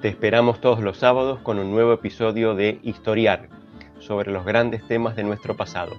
[0.00, 3.48] Te esperamos todos los sábados con un nuevo episodio de Historiar
[4.00, 5.96] sobre los grandes temas de nuestro pasado,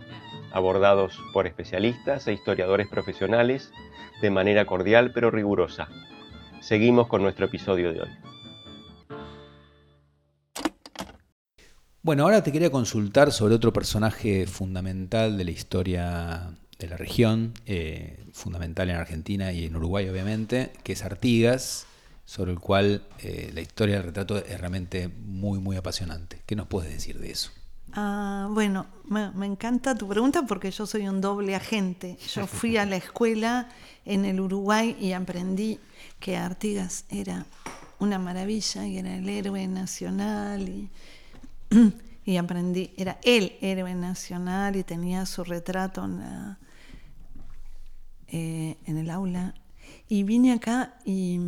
[0.51, 3.71] abordados por especialistas e historiadores profesionales
[4.21, 5.87] de manera cordial pero rigurosa.
[6.61, 8.09] Seguimos con nuestro episodio de hoy.
[12.01, 17.53] Bueno, ahora te quería consultar sobre otro personaje fundamental de la historia de la región,
[17.65, 21.87] eh, fundamental en Argentina y en Uruguay obviamente, que es Artigas,
[22.25, 26.41] sobre el cual eh, la historia del retrato es realmente muy, muy apasionante.
[26.45, 27.51] ¿Qué nos puedes decir de eso?
[27.97, 32.17] Ah, bueno, me, encanta tu pregunta porque yo soy un doble agente.
[32.33, 33.69] Yo fui a la escuela
[34.03, 35.79] en el Uruguay y aprendí
[36.19, 37.45] que Artigas era
[37.99, 40.89] una maravilla y era el héroe nacional y,
[42.25, 46.59] y aprendí, era el héroe nacional y tenía su retrato en, la,
[48.27, 49.53] eh, en el aula.
[50.09, 51.39] Y vine acá y...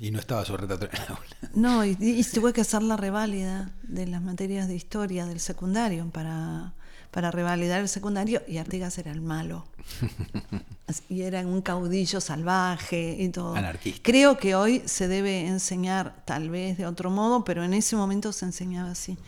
[0.00, 1.22] Y no estaba su retrato en el aula.
[1.54, 6.08] No, y, y, tuve que hacer la reválida de las materias de historia del secundario
[6.10, 6.74] para,
[7.10, 9.66] para revalidar el secundario y Artigas era el malo.
[11.08, 13.54] y era un caudillo salvaje y todo.
[13.54, 14.00] Anarquista.
[14.02, 18.32] Creo que hoy se debe enseñar tal vez de otro modo, pero en ese momento
[18.32, 19.18] se enseñaba así.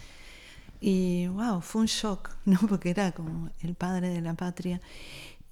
[0.80, 2.59] Y wow, fue un shock, ¿no?
[2.68, 4.80] Porque era como el padre de la patria.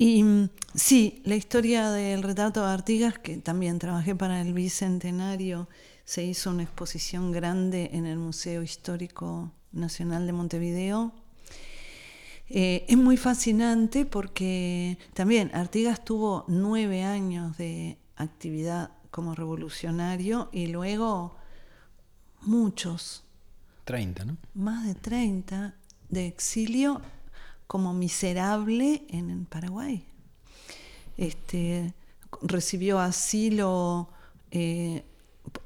[0.01, 5.69] Y sí, la historia del retrato de Artigas, que también trabajé para el Bicentenario,
[6.05, 11.13] se hizo una exposición grande en el Museo Histórico Nacional de Montevideo.
[12.49, 20.69] Eh, es muy fascinante porque también Artigas tuvo nueve años de actividad como revolucionario y
[20.69, 21.37] luego
[22.43, 23.25] muchos.
[23.85, 24.37] 30, ¿no?
[24.55, 25.75] Más de 30
[26.09, 27.03] de exilio
[27.69, 30.05] como miserable en Paraguay.
[31.17, 31.95] Este,
[32.43, 34.09] recibió asilo
[34.51, 35.05] eh,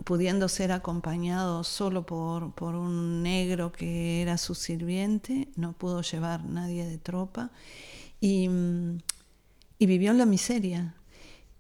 [0.05, 6.45] pudiendo ser acompañado solo por, por, un negro que era su sirviente, no pudo llevar
[6.45, 7.51] nadie de tropa
[8.21, 8.49] y,
[9.79, 10.95] y vivió en la miseria.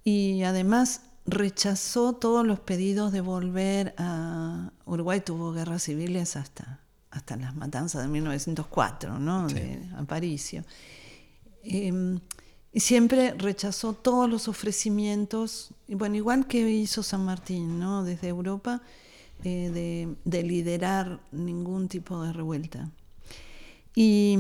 [0.04, 6.81] Y además rechazó todos los pedidos de volver a Uruguay, tuvo guerras civiles hasta
[7.12, 9.48] hasta las matanzas de 1904, ¿no?
[9.48, 9.54] Sí.
[9.54, 10.64] de Aparicio.
[11.62, 12.18] Eh,
[12.72, 18.02] y siempre rechazó todos los ofrecimientos, y bueno, igual que hizo San Martín, ¿no?
[18.02, 18.80] Desde Europa,
[19.44, 22.90] eh, de, de, liderar ningún tipo de revuelta.
[23.94, 24.38] Y,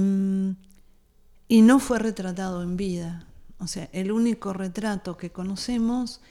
[1.48, 3.26] y no fue retratado en vida.
[3.58, 6.22] O sea, el único retrato que conocemos,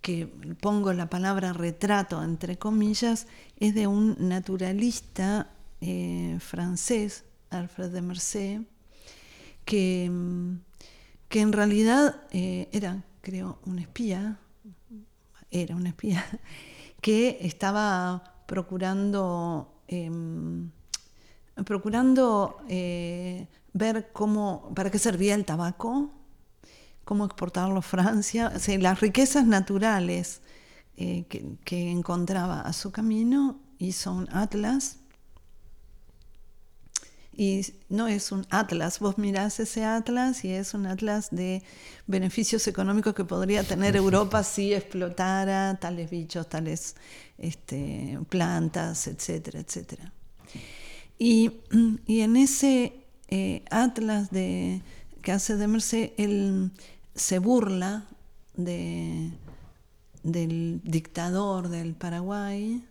[0.00, 0.26] que
[0.60, 3.26] pongo la palabra retrato entre comillas,
[3.58, 5.48] es de un naturalista
[5.84, 8.62] eh, francés, Alfred de Mercé,
[9.64, 10.08] que,
[11.28, 14.38] que en realidad eh, era, creo, un espía,
[15.50, 16.24] era un espía,
[17.00, 20.70] que estaba procurando, em,
[21.66, 26.12] procurando eh, ver cómo, para qué servía el tabaco,
[27.04, 30.42] cómo exportarlo a Francia, las riquezas naturales
[30.94, 35.01] que, que, encontraba a su camino, hizo un atlas.
[37.34, 41.62] Y no es un atlas, vos mirás ese atlas y es un atlas de
[42.06, 46.94] beneficios económicos que podría tener Europa si explotara tales bichos, tales
[47.38, 50.12] este, plantas, etcétera, etcétera.
[51.18, 51.52] Y,
[52.06, 53.02] y en ese
[53.34, 54.82] eh, Atlas de,
[55.22, 56.70] que hace de Merced, él
[57.14, 58.04] se burla
[58.56, 59.30] de,
[60.22, 62.84] del dictador del Paraguay.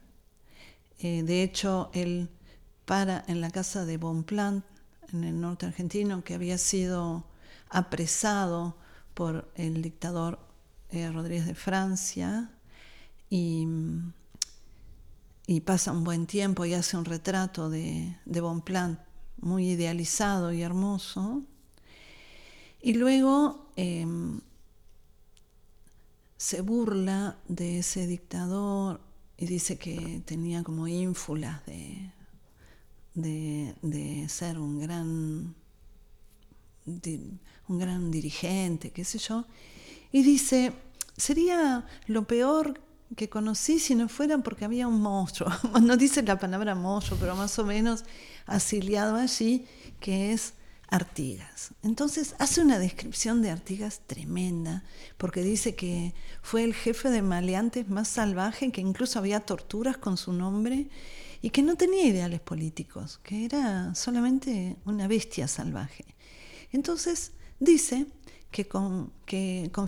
[0.97, 2.29] Eh, de hecho, él
[2.91, 4.63] para en la casa de Bonpland,
[5.13, 7.23] en el norte argentino, que había sido
[7.69, 8.75] apresado
[9.13, 10.39] por el dictador
[10.89, 12.51] eh, Rodríguez de Francia,
[13.29, 13.65] y,
[15.63, 18.99] pasa un buen tiempo y hace un retrato de, de Bonpland
[19.39, 21.43] muy idealizado y hermoso.
[22.81, 24.41] Y luego em,
[26.35, 28.99] se burla de ese dictador
[29.37, 32.11] y dice que tenía como ínfulas de,
[33.13, 35.55] de, ser un gran,
[36.85, 39.45] un gran dirigente, qué sé yo.
[40.11, 40.73] Y dice,
[41.17, 42.79] sería lo peor
[43.15, 45.51] que conocí si no fuera porque había un monstruo.
[45.81, 48.03] No dice la palabra monstruo, pero más o menos
[48.45, 49.65] asiliado allí,
[49.99, 50.53] que es
[50.87, 51.73] Artigas.
[51.83, 54.83] Entonces hace una descripción de Artigas tremenda,
[55.17, 60.17] porque dice que fue el jefe de maleantes más salvaje, que incluso había torturas con
[60.17, 60.89] su nombre
[61.41, 66.05] y que no tenía ideales políticos, que era solamente una bestia salvaje.
[66.71, 68.07] Entonces dice
[68.51, 69.87] que con, que con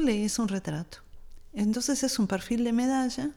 [0.00, 0.98] le hizo un retrato.
[1.52, 3.30] Entonces es un perfil de medalla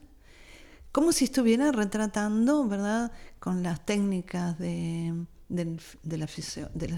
[0.92, 5.14] como si estuviera retratando, ¿verdad?, con las técnicas de,
[5.48, 6.26] la,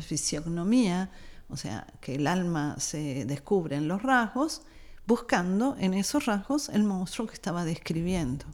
[0.00, 1.10] fisionomía,
[1.48, 4.62] o sea, que el alma se descubre en los rasgos,
[5.06, 8.46] buscando en esos rasgos el monstruo que estaba describiendo,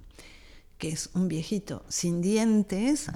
[0.78, 3.06] que es un viejito sin dientes,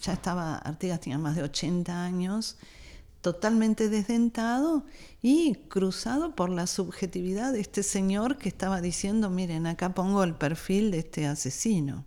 [0.00, 2.56] ya estaba, Artigas tenía más de 80 años,
[3.20, 4.84] totalmente desdentado
[5.22, 10.34] y cruzado por la subjetividad de este señor que estaba diciendo, miren, acá pongo el
[10.34, 12.04] perfil de este asesino.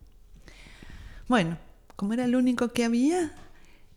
[1.28, 1.58] Bueno,
[1.96, 3.34] como era el único que había,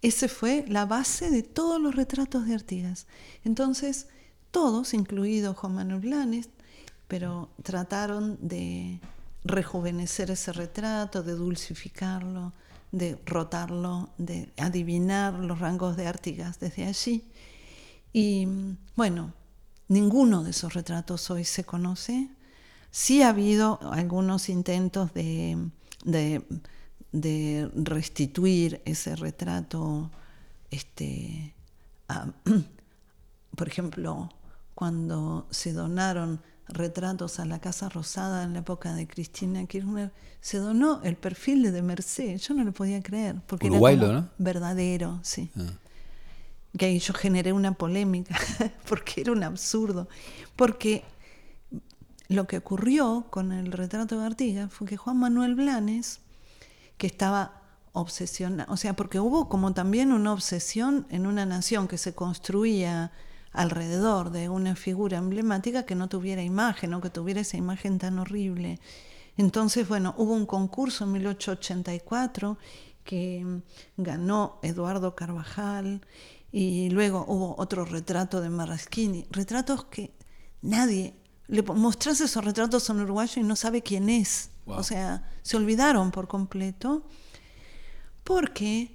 [0.03, 3.07] ese fue la base de todos los retratos de Artigas.
[3.45, 4.09] Entonces,
[4.51, 6.49] todos, incluido Juan Manuel Blanes,
[7.09, 9.01] pero trataron de
[9.45, 12.53] rejuvenecer ese retrato, de dulcificarlo,
[12.93, 17.25] de rotarlo, de adivinar los rangos de Artigas desde allí.
[18.13, 18.49] Y
[18.97, 19.35] bueno,
[19.89, 22.29] ninguno de esos retratos hoy se conoce.
[22.91, 25.71] Sí ha habido algunos intentos de,
[26.05, 30.11] de, restituir ese retrato,
[30.71, 31.55] este,
[33.57, 34.31] por ejemplo,
[34.75, 40.59] cuando se donaron retratos a la Casa Rosada en la época de Cristina Kirchner, se
[40.59, 42.39] donó el perfil de, de Merced.
[42.39, 44.29] Yo no lo podía creer, porque era ¿no?
[44.39, 45.51] verdadero, sí.
[45.57, 45.73] Ah.
[46.77, 48.37] Que ahí yo generé una polémica,
[48.89, 50.09] porque era un absurdo.
[50.57, 51.05] Porque
[52.29, 56.21] lo que ocurrió con el retrato de Artigas fue que Juan Manuel Blanes,
[56.99, 61.97] que estaba obsesionado, o sea, porque hubo como también una obsesión en una nación que
[61.97, 63.13] se construía
[63.55, 68.19] alrededor de una figura emblemática que no tuviera imagen o que tuviera esa imagen tan
[68.19, 68.81] horrible.
[69.37, 72.59] Entonces, bueno, hubo un concurso en 1884
[73.05, 73.63] que
[73.97, 76.01] ganó Eduardo Carvajal
[76.51, 80.13] y luego hubo otro retrato de Marraschini, retratos que
[80.61, 81.15] nadie,
[81.47, 84.51] le mostrás esos retratos a un uruguayo y no sabe quién es.
[84.67, 87.07] O sea, se olvidaron por completo
[88.25, 88.94] porque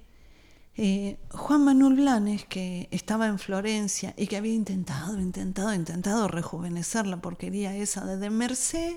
[0.76, 7.06] eh, Juan Manuel Blanes, que estaba en Florencia y que había intentado, intentado, intentado rejuvenecer
[7.06, 8.96] la porquería esa de de Merced,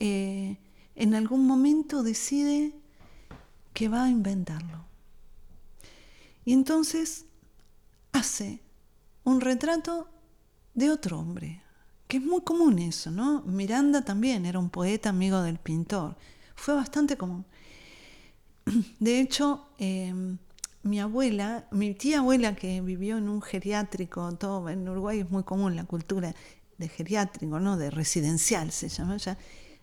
[0.00, 0.58] eh,
[0.94, 2.74] en algún momento decide
[3.74, 4.84] que va a inventarlo.
[6.44, 7.26] Y entonces
[8.12, 8.62] hace
[9.24, 10.08] un retrato
[10.74, 11.62] de otro hombre,
[12.08, 13.42] que es muy común eso, ¿no?
[13.42, 16.16] Miranda también era un poeta amigo del pintor,
[16.56, 17.44] fue bastante común.
[18.98, 20.38] De hecho, eh,
[20.82, 25.42] mi abuela, mi tía abuela que vivió en un geriátrico, todo en Uruguay es muy
[25.42, 26.34] común la cultura
[26.78, 27.76] de geriátrico, ¿no?
[27.76, 29.36] De residencial se llama ya.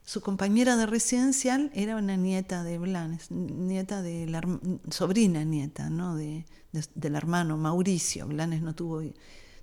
[0.03, 4.41] Su compañera de residencial era una nieta de Blanes, nieta de la
[4.89, 6.15] sobrina nieta, ¿no?
[6.15, 6.45] De,
[6.93, 8.27] del hermano Mauricio.
[8.27, 9.01] Blanes no tuvo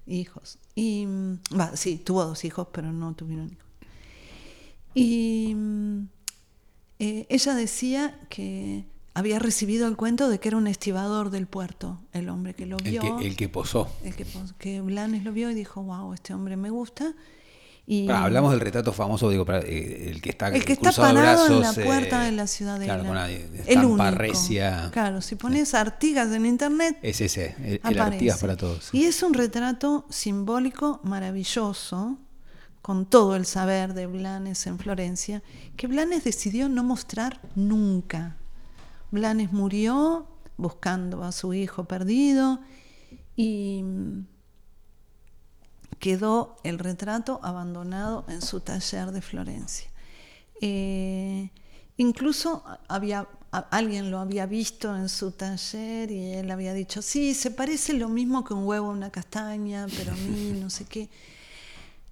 [0.06, 0.58] hijos.
[0.74, 1.06] Y,
[1.56, 3.66] va, sí, tuvo dos hijos, pero no tuvieron hijos.
[4.94, 5.56] Y
[6.98, 12.00] eh, ella decía que había recibido el cuento de que era un estibador del puerto,
[12.12, 13.02] el hombre que lo vio.
[13.02, 13.88] El que, el que posó.
[14.02, 14.26] El que,
[14.58, 17.14] que Blanes lo vio y dijo, wow, este hombre me gusta.
[17.84, 21.60] Y, hablamos del retrato famoso, digo, eh, el que está el que está parado en
[21.60, 22.94] la puerta eh, de la ciudadela.
[22.94, 24.90] Claro, con una el único.
[24.92, 26.96] Claro, si pones Artigas en internet.
[27.02, 28.90] Es ese, el, el Artigas para todos.
[28.92, 32.18] Y es un retrato simbólico maravilloso,
[32.82, 35.42] con todo el saber de Blanes en Florencia,
[35.76, 38.36] que Blanes decidió no mostrar nunca.
[39.12, 42.60] Blanes murió buscando a su hijo perdido
[43.36, 43.84] y
[45.98, 49.88] quedó el retrato abandonado en su taller de Florencia.
[50.62, 51.50] Eh,
[51.98, 57.50] incluso había, alguien lo había visto en su taller y él había dicho, sí, se
[57.50, 61.10] parece lo mismo que un huevo a una castaña, pero a mí no sé qué.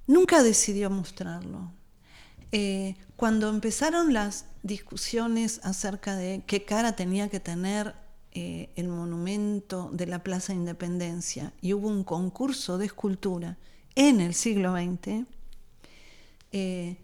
[0.07, 1.80] Nunca decidió mostrarlo.
[2.53, 7.95] Eh, cuando empezaron las discusiones acerca de qué cara tenía que tener
[8.33, 13.59] eh, el monumento de la Plaza Independencia y hubo un concurso de escultura
[13.95, 15.27] en el siglo XX,
[16.53, 16.97] eh,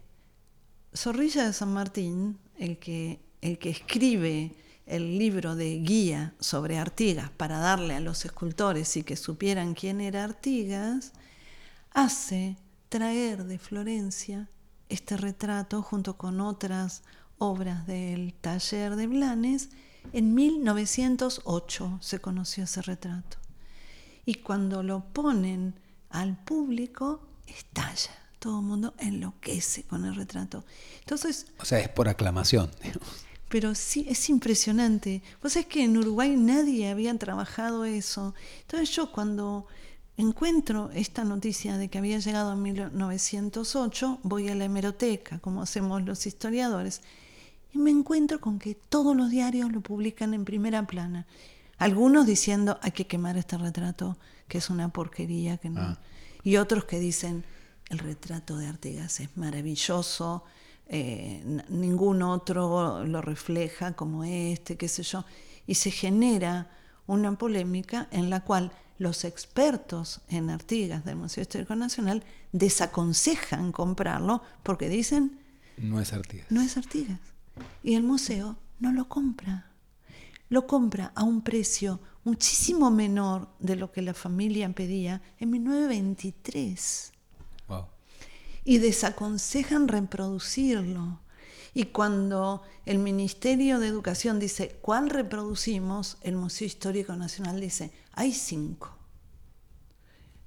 [0.95, 7.29] Zorrilla de San Martín, el que, el que escribe el libro de guía sobre Artigas
[7.29, 11.11] para darle a los escultores y que supieran quién era Artigas,
[11.91, 12.57] hace
[12.89, 14.49] traer de Florencia
[14.89, 17.03] este retrato junto con otras
[17.37, 19.69] obras del taller de Blanes.
[20.13, 23.37] En 1908 se conoció ese retrato.
[24.25, 25.75] Y cuando lo ponen
[26.09, 28.11] al público, estalla.
[28.39, 30.63] Todo el mundo enloquece con el retrato.
[30.99, 32.69] Entonces, o sea, es por aclamación.
[33.49, 35.23] Pero sí, es impresionante.
[35.41, 38.35] Vos sabés que en Uruguay nadie había trabajado eso.
[38.61, 39.67] Entonces yo cuando
[40.17, 46.03] encuentro esta noticia de que había llegado en 1908, voy a la hemeroteca, como hacemos
[46.03, 47.01] los historiadores,
[47.73, 51.27] y me encuentro con que todos los diarios lo publican en primera plana.
[51.77, 55.81] Algunos diciendo hay que quemar este retrato, que es una porquería, que no.
[55.81, 55.99] Ah.
[56.43, 57.43] Y otros que dicen
[57.89, 60.43] el retrato de Artigas es maravilloso,
[60.87, 65.25] eh, ningún otro lo refleja como este, qué sé yo.
[65.67, 66.71] Y se genera
[67.05, 74.41] una polémica en la cual los expertos en Artigas del Museo Histórico Nacional desaconsejan comprarlo
[74.63, 75.39] porque dicen...
[75.77, 76.47] No es Artigas.
[76.49, 77.19] No es Artigas.
[77.83, 79.71] Y el museo no lo compra.
[80.49, 87.13] Lo compra a un precio muchísimo menor de lo que la familia pedía en 1923.
[87.67, 87.85] Wow.
[88.63, 91.19] Y desaconsejan reproducirlo.
[91.77, 96.17] Y cuando el Ministerio de Educación dice, ¿cuál reproducimos?
[96.21, 98.97] El Museo Histórico Nacional dice, hay cinco.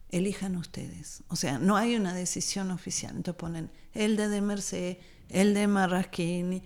[0.08, 1.22] Elijan ustedes.
[1.28, 3.14] O sea, no hay una decisión oficial.
[3.14, 4.96] Entonces ponen el de de Merced,
[5.28, 6.64] el de Marrasquini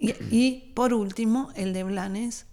[0.00, 2.46] y, por último el de Blanes.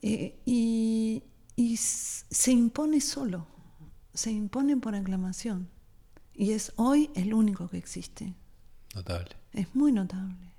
[0.00, 1.22] Eh, y,
[1.54, 3.46] y se impone solo,
[4.12, 5.70] se impone por aclamación.
[6.34, 8.34] Y es hoy el único que existe.
[8.94, 9.30] Notable.
[9.52, 10.52] Es muy notable.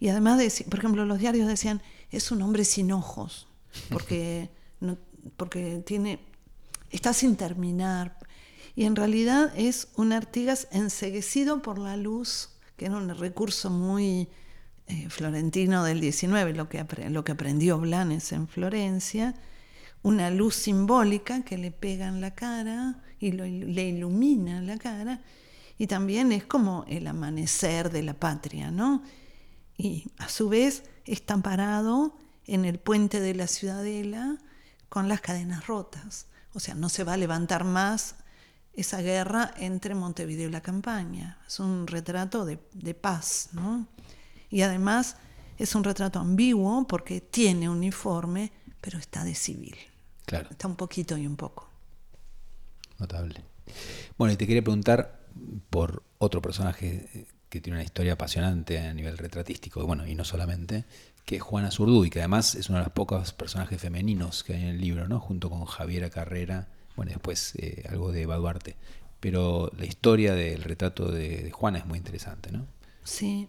[0.00, 3.46] Y además, de, por ejemplo, los diarios decían, es un hombre sin ojos,
[3.90, 4.98] porque, no,
[5.36, 6.20] porque tiene,
[6.90, 8.18] está sin terminar.
[8.76, 14.28] Y en realidad es un Artigas enseguecido por la luz, que era un recurso muy
[14.86, 19.34] eh, florentino del 19, lo que, lo que aprendió Blanes en Florencia,
[20.02, 25.22] una luz simbólica que le pega en la cara y le ilumina la cara
[25.78, 29.02] y también es como el amanecer de la patria, ¿no?
[29.76, 32.16] Y a su vez está parado
[32.46, 34.38] en el puente de la ciudadela
[34.88, 36.26] con las cadenas rotas.
[36.52, 38.16] O sea, no se va a levantar más
[38.72, 41.38] esa guerra entre Montevideo y la campaña.
[41.46, 43.88] Es un retrato de, de paz, ¿no?
[44.50, 45.16] Y además
[45.58, 49.76] es un retrato ambiguo porque tiene uniforme, pero está de civil.
[50.26, 50.48] Claro.
[50.50, 51.68] Está un poquito y un poco.
[52.98, 53.42] Notable.
[54.16, 55.23] Bueno, y te quería preguntar
[55.70, 60.24] por otro personaje eh, que tiene una historia apasionante a nivel retratístico, bueno, y no
[60.24, 60.84] solamente,
[61.24, 64.62] que es Juana Zurduy, que además es uno de los pocos personajes femeninos que hay
[64.62, 65.20] en el libro, ¿no?
[65.20, 68.76] Junto con Javiera Carrera, bueno, después eh, algo de Eva Duarte.
[69.20, 72.66] Pero la historia del retrato de, Juana es muy interesante, ¿no?
[73.04, 73.48] Sí.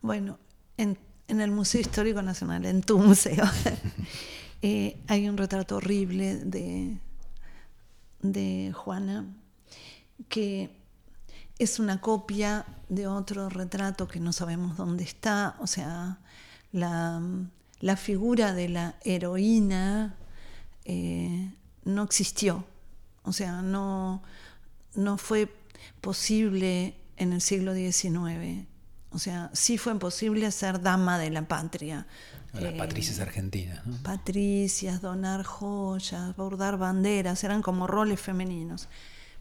[0.00, 0.38] Bueno,
[0.76, 3.44] en, en el Museo Histórico Nacional, en tu museo,
[4.62, 6.98] eh, hay un retrato horrible de,
[8.20, 9.26] de Juana
[10.28, 10.70] que
[11.58, 16.18] es una copia de otro retrato que no sabemos dónde está, o sea,
[16.72, 17.20] la,
[17.96, 20.16] figura de la heroína
[20.84, 21.52] eh,
[21.84, 22.64] no existió,
[23.22, 24.22] o sea, no,
[24.94, 25.48] no fue
[26.00, 28.66] posible en el siglo XIX.
[29.10, 32.06] O sea, sí fue posible ser dama de la patria.
[32.52, 33.80] Las eh, patricias argentinas.
[34.02, 38.88] Patricias, donar joyas, bordar banderas, eran como roles femeninos.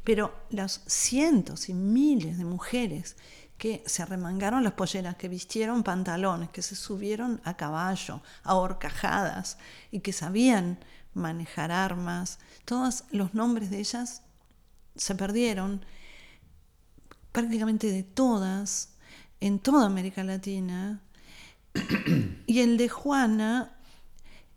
[0.04, 3.16] Pero los cientos y miles de mujeres
[3.58, 9.58] que se arremangaron las polleras, que vistieron pantalones, que se subieron a caballo, a horcajadas
[9.92, 10.80] y que sabían
[11.14, 14.24] manejar armas, todos los nombres de ellas
[14.96, 15.86] se perdieron,
[17.32, 18.96] prácticamente de todas,
[19.40, 21.02] en toda América Latina.
[22.48, 23.78] y el de Juana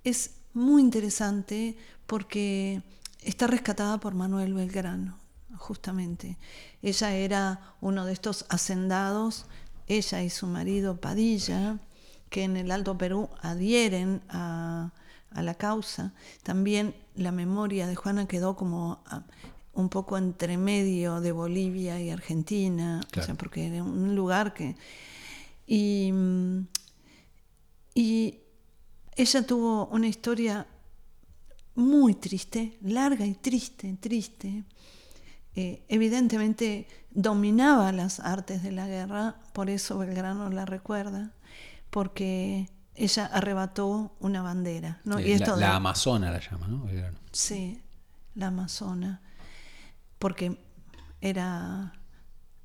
[0.02, 1.76] es muy interesante
[2.06, 2.82] porque
[3.20, 5.25] está rescatada por Manuel Belgrano
[5.58, 6.36] justamente.
[6.82, 9.46] Ella era uno de estos hacendados,
[9.86, 11.78] ella y su marido Padilla,
[12.30, 14.92] que en el Alto Perú adhieren a,
[15.32, 16.14] la causa.
[16.42, 19.22] También la memoria de Juana quedó como ah,
[19.74, 23.00] un poco entre medio de Bolivia y Argentina,
[23.38, 24.76] porque era un lugar que...
[25.66, 26.12] Y,
[27.94, 28.38] y
[29.16, 30.66] ella tuvo una historia
[31.76, 34.64] muy triste, larga y triste, triste,
[35.56, 41.32] eh, evidentemente dominaba las artes de la guerra, por eso Belgrano la recuerda,
[41.88, 45.00] porque ella arrebató una bandera.
[45.04, 46.86] la, amazona la llama, ¿no?
[47.32, 47.82] Sí,
[48.34, 49.22] la amazona,
[50.18, 50.60] porque
[51.22, 51.94] era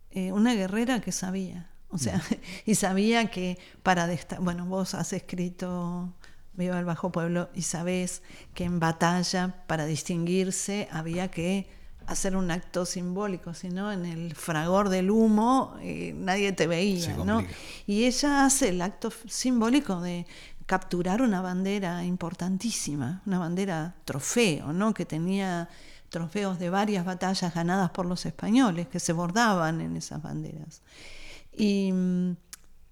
[0.09, 2.21] eh, una guerrera que sabía, o sea, mm.
[2.71, 4.09] y sabía que para
[4.41, 6.13] bueno, vos has escrito
[6.51, 8.21] Viva el Bajo Pueblo y sabés
[8.53, 14.89] que en batalla, para distinguirse, había que hacer un acto simbólico, sino en el fragor
[14.89, 17.43] del humo eh, nadie te veía, ¿no?
[17.87, 20.25] Y ella hace el acto simbólico de
[20.65, 24.93] capturar una bandera importantísima, una bandera trofeo, ¿no?
[24.93, 25.69] Que tenía
[26.09, 30.81] trofeos de varias batallas ganadas por los españoles que se bordaban en esas banderas.
[31.53, 32.35] Y mm,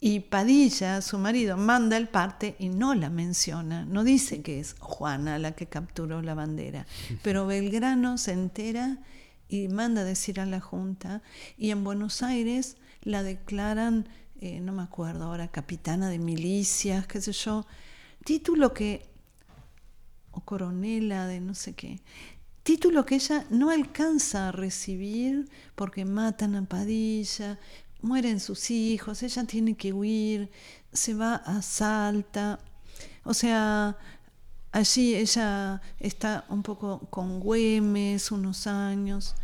[0.01, 4.75] y Padilla, su marido, manda el parte y no la menciona, no dice que es
[4.79, 6.85] Juana la que capturó la bandera,
[7.23, 8.99] pero Belgrano se entera
[9.49, 11.21] y manda decir a la Junta
[11.57, 14.07] y en Buenos Aires la declaran,
[14.39, 17.65] eh, no me acuerdo ahora, capitana de milicias, qué sé yo,
[18.23, 19.05] título que,
[20.31, 22.01] o coronela de no sé qué,
[22.63, 27.59] título que ella no alcanza a recibir porque matan a Padilla,
[28.01, 30.49] mueren sus hijos, ella tiene que huir,
[30.91, 32.59] se va a Salta,
[33.23, 33.97] o sea,
[34.71, 39.35] allí ella está un poco con Güemes unos años,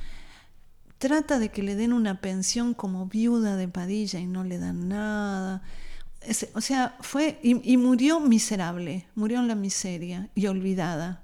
[0.97, 4.87] trata de que le den una pensión como viuda de Padilla y no le dan
[4.87, 5.61] nada.
[6.53, 11.21] o sea, fue y, y murió miserable, murió en la miseria y olvidada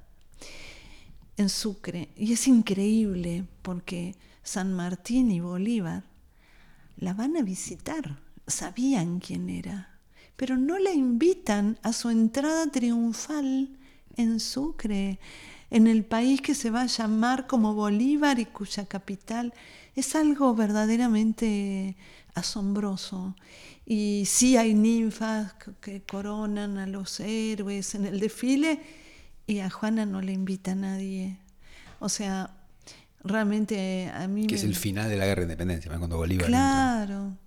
[1.38, 2.10] en Sucre.
[2.16, 6.04] Y es increíble porque San Martín y Bolívar
[7.02, 10.00] la van a visitar, sabían quién era,
[10.38, 13.78] pero no la invitan a su entrada triunfal
[14.16, 15.20] en Sucre,
[15.72, 19.54] en el país que se va a llamar como Bolívar y cuya capital
[19.96, 21.98] es algo verdaderamente
[22.36, 23.36] asombroso.
[23.86, 28.80] Y sí hay ninfas que coronan a los héroes en el desfile
[29.48, 31.40] y a Juana no le invita a nadie.
[32.00, 32.61] O sea,
[33.24, 34.48] realmente a mí...
[34.48, 36.48] Que es el final de la guerra de independencia, cuando Bolívar...
[36.48, 37.38] Claro,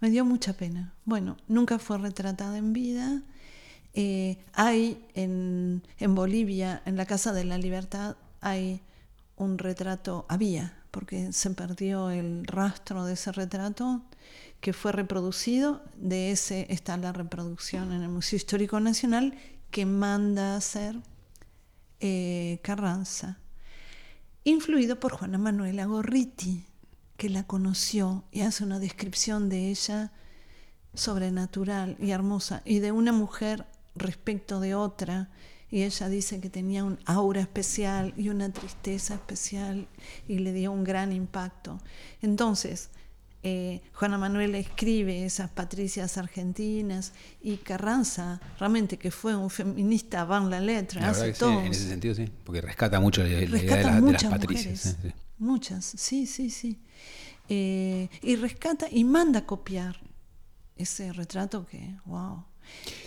[0.00, 0.94] me dio mucha pena.
[1.04, 3.22] Bueno, nunca fue retratada en vida.
[3.94, 8.82] Eh, hay en, en, Bolivia, en la Casa de la Libertad, hay
[9.36, 14.02] un retrato, había, porque se perdió el rastro de ese retrato,
[14.60, 15.82] que fue reproducido.
[15.96, 19.34] De ese está la reproducción en el Museo Histórico Nacional,
[19.70, 20.96] que manda a hacer
[22.00, 23.38] eh, Carranza
[24.46, 26.64] influido por Juana Manuela Gorriti,
[27.16, 30.12] que la conoció y hace una descripción de ella
[30.94, 33.66] sobrenatural y hermosa, y de una mujer
[33.96, 35.30] respecto de otra,
[35.68, 39.88] y ella dice que tenía un aura especial y una tristeza especial,
[40.28, 41.80] y le dio un gran impacto.
[42.22, 42.90] Entonces,
[43.48, 50.50] eh, Juana Manuela escribe esas patricias argentinas y Carranza, realmente que fue un feminista van
[50.50, 51.60] la letra, hace todo.
[51.60, 54.96] en ese sentido sí, porque rescata mucho la, idea de, las patricias.
[55.38, 56.80] Muchas, sí, sí, sí.
[57.48, 59.96] Eh, y rescata y manda a copiar
[60.74, 62.42] ese retrato que, wow.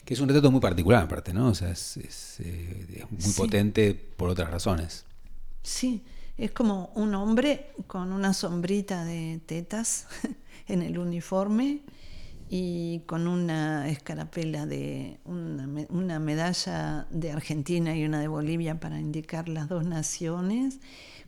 [0.05, 1.49] Que es un retrato muy particular, aparte, ¿no?
[1.49, 3.33] O sea, es, es, eh, es muy Sí.
[3.41, 5.03] potente por otras razones.
[5.63, 6.01] Sí,
[6.39, 10.07] es como un hombre con una sombrita de tetas
[10.67, 11.81] en el uniforme
[12.49, 18.99] y con una escarapela de una, una medalla de Argentina y una de Bolivia para
[18.99, 20.79] indicar las dos naciones,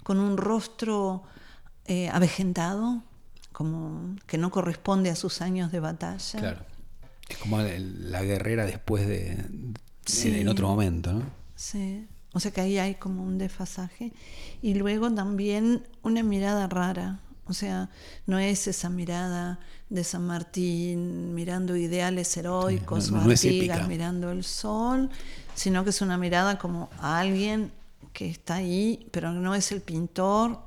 [0.04, 1.24] con un rostro
[1.86, 3.04] eh, avejentado,
[3.52, 6.40] como que no corresponde a sus años de batalla.
[6.40, 6.66] Claro.
[7.30, 9.46] Es como la guerrera después de.
[10.06, 10.40] Sí.
[10.40, 11.24] en otro momento, ¿no?
[11.56, 14.14] Sí, o sea que ahí hay como un desfasaje.
[14.62, 17.90] Y luego también una mirada rara, o sea,
[18.26, 19.60] no es esa mirada
[19.90, 23.28] de San Martín mirando ideales heroicos no- o no
[23.60, 25.10] Artigas mirando el sol,
[25.56, 27.72] sino que es una mirada como a alguien
[28.14, 30.60] que está ahí, pero no es el pintor,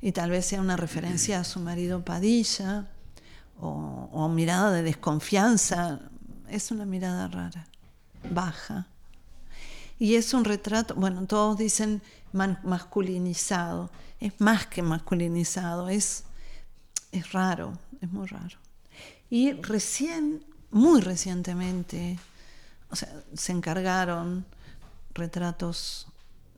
[0.00, 2.88] y tal vez sea una referencia a su marido Padilla,
[3.60, 6.00] o, o mirada de desconfianza.
[6.48, 7.66] Es una mirada rara,
[8.30, 8.86] baja.
[10.02, 13.88] Y es un retrato, bueno, todos dicen masculinizado.
[14.18, 16.24] Es más que masculinizado, es,
[17.12, 18.58] es raro, es muy raro.
[19.30, 22.18] Y recién, muy recientemente,
[22.90, 24.44] o sea, se encargaron
[25.14, 26.08] retratos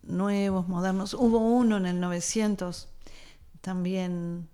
[0.05, 1.12] nuevos, modernos.
[1.12, 2.88] Hubo uno en el 900
[3.61, 4.49] también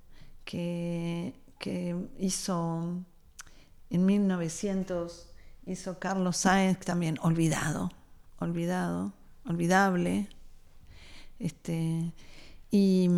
[0.44, 3.04] que, que hizo,
[3.88, 5.28] en 1900
[5.66, 7.92] hizo Carlos Sáenz, también olvidado,
[8.40, 9.12] olvidado,
[9.46, 10.28] olvidable.
[11.38, 12.12] Este,
[12.70, 13.08] y,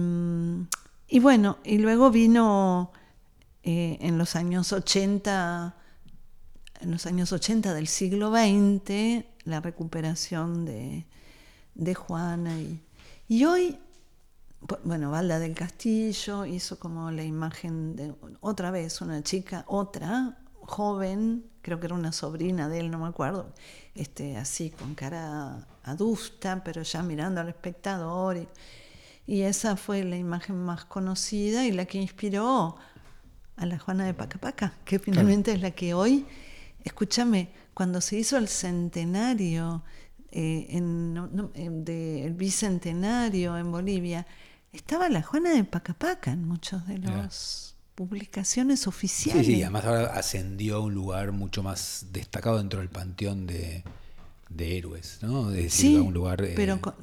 [1.08, 2.92] y bueno, y luego vino
[3.62, 5.74] eh, en los años 80,
[6.80, 11.06] en los años 80 del siglo XX, la recuperación de,
[11.74, 12.58] de Juana.
[12.60, 12.80] Y,
[13.28, 13.78] y hoy,
[14.60, 20.38] bu- bueno, Valda del Castillo hizo como la imagen de otra vez una chica, otra,
[20.76, 23.52] joven, creo que era una sobrina de él, no me acuerdo,
[23.94, 28.36] este, así con cara adusta, pero ya mirando al espectador.
[28.38, 28.48] Y,
[29.26, 32.76] y esa fue la imagen más conocida y la que inspiró
[33.56, 36.26] a la Juana de Pacapaca, que finalmente es la que hoy,
[36.84, 39.82] escúchame, cuando se hizo el centenario
[40.30, 44.26] eh, en, no- no, en- de- el bicentenario en Bolivia,
[44.72, 49.46] estaba la Juana de Pacapaca en muchas de las publicaciones Sí, oficiales.
[49.46, 53.84] sí, además ahora ascendió a un lugar mucho más destacado dentro del panteón de,
[54.48, 55.50] de héroes, ¿no?
[55.50, 56.42] Decir, Sí, a un lugar.
[56.44, 56.54] eh,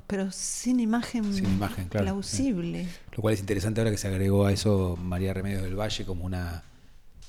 [0.08, 2.88] pero sin imagen, sin imagen, claro, plausible.
[3.16, 6.26] Lo cual es interesante ahora que se agregó a eso María Remedios del Valle como
[6.26, 6.64] una,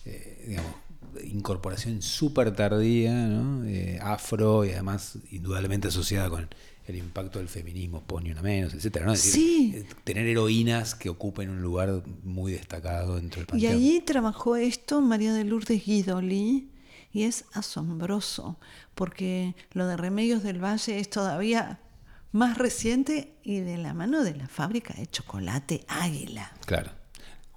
[0.04, 0.72] eh, digamos,
[1.24, 3.64] incorporación súper tardía, ¿no?
[3.66, 6.48] Eh, afro y además indudablemente asociada con
[6.86, 9.12] el impacto del feminismo, pos ni una menos, etcétera, ¿no?
[9.12, 9.72] Es Sí.
[9.76, 13.74] eh, tener heroínas que ocupen un lugar muy destacado dentro del Y panteón.
[13.74, 16.70] allí trabajó esto María de Lourdes Guidoli
[17.12, 18.58] y es asombroso
[18.94, 21.80] porque lo de Remedios del Valle es todavía
[22.32, 26.52] más reciente y de la mano de la fábrica de chocolate Águila.
[26.66, 26.92] Claro.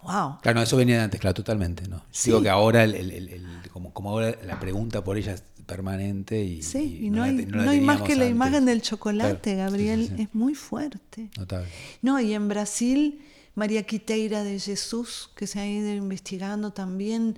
[0.03, 0.39] ¡Wow!
[0.41, 2.03] Claro, no, eso venía de antes, claro, totalmente, ¿no?
[2.11, 2.29] Sí.
[2.29, 6.43] Digo que ahora, el, el- el- como, como ahora la pregunta por ella es permanente
[6.43, 8.81] y, Sí, y, y no, hay, te- la no hay más que la imagen del
[8.81, 10.21] chocolate, Claro, Gabriel, sí, sí.
[10.23, 11.29] es muy fuerte.
[11.37, 11.67] Notable.
[12.01, 13.21] No, y en Brasil,
[13.55, 17.37] María Quiteira de Jesús, que se ha ido investigando también,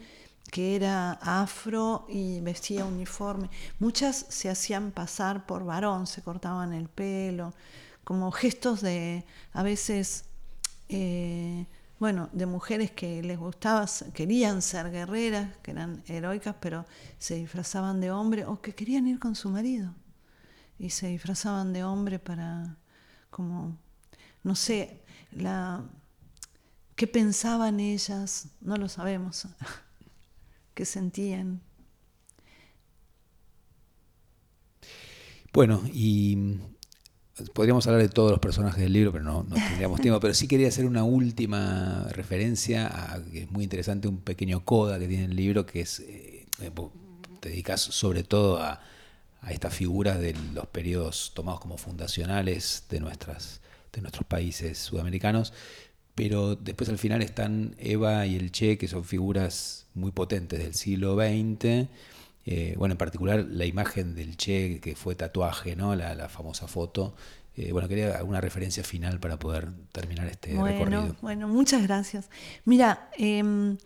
[0.51, 3.49] que era afro y vestía uniforme.
[3.80, 7.53] Muchas se hacían pasar por varón, se cortaban el pelo,
[8.03, 10.26] como gestos de, a veces,
[10.89, 11.65] eh,
[11.99, 16.85] bueno, de mujeres que les gustaba, querían ser guerreras, que eran heroicas, pero
[17.17, 19.93] se disfrazaban de hombre o que querían ir con su marido.
[20.77, 22.77] Y se disfrazaban de hombre para
[23.29, 23.77] como
[24.43, 25.83] no sé la
[26.95, 29.47] qué pensaban ellas no lo sabemos
[30.73, 31.61] qué sentían.
[35.53, 36.59] Bueno, y
[37.53, 40.19] podríamos hablar de todos los personajes del libro, pero no, tendríamos tiempo.
[40.19, 44.99] Pero sí quería hacer una última referencia, a, que es muy interesante, un pequeño coda
[44.99, 46.45] que tiene el libro, que es, eh,
[47.39, 48.81] te dedicas sobre todo a,
[49.41, 53.61] a estas figuras de los periodos tomados como fundacionales de, nuestras,
[53.93, 55.53] de nuestros países sudamericanos.
[56.15, 60.73] Pero después al final están Eva y el Che, que son figuras muy potentes del
[60.73, 61.89] siglo XX.
[62.45, 65.95] Eh, bueno, en particular la imagen del Che que fue tatuaje, ¿no?
[65.95, 67.15] La, la famosa foto.
[67.57, 71.15] Eh, bueno, quería alguna referencia final para poder terminar este bueno recorrido.
[71.21, 72.29] bueno muchas gracias
[72.65, 73.77] mira em,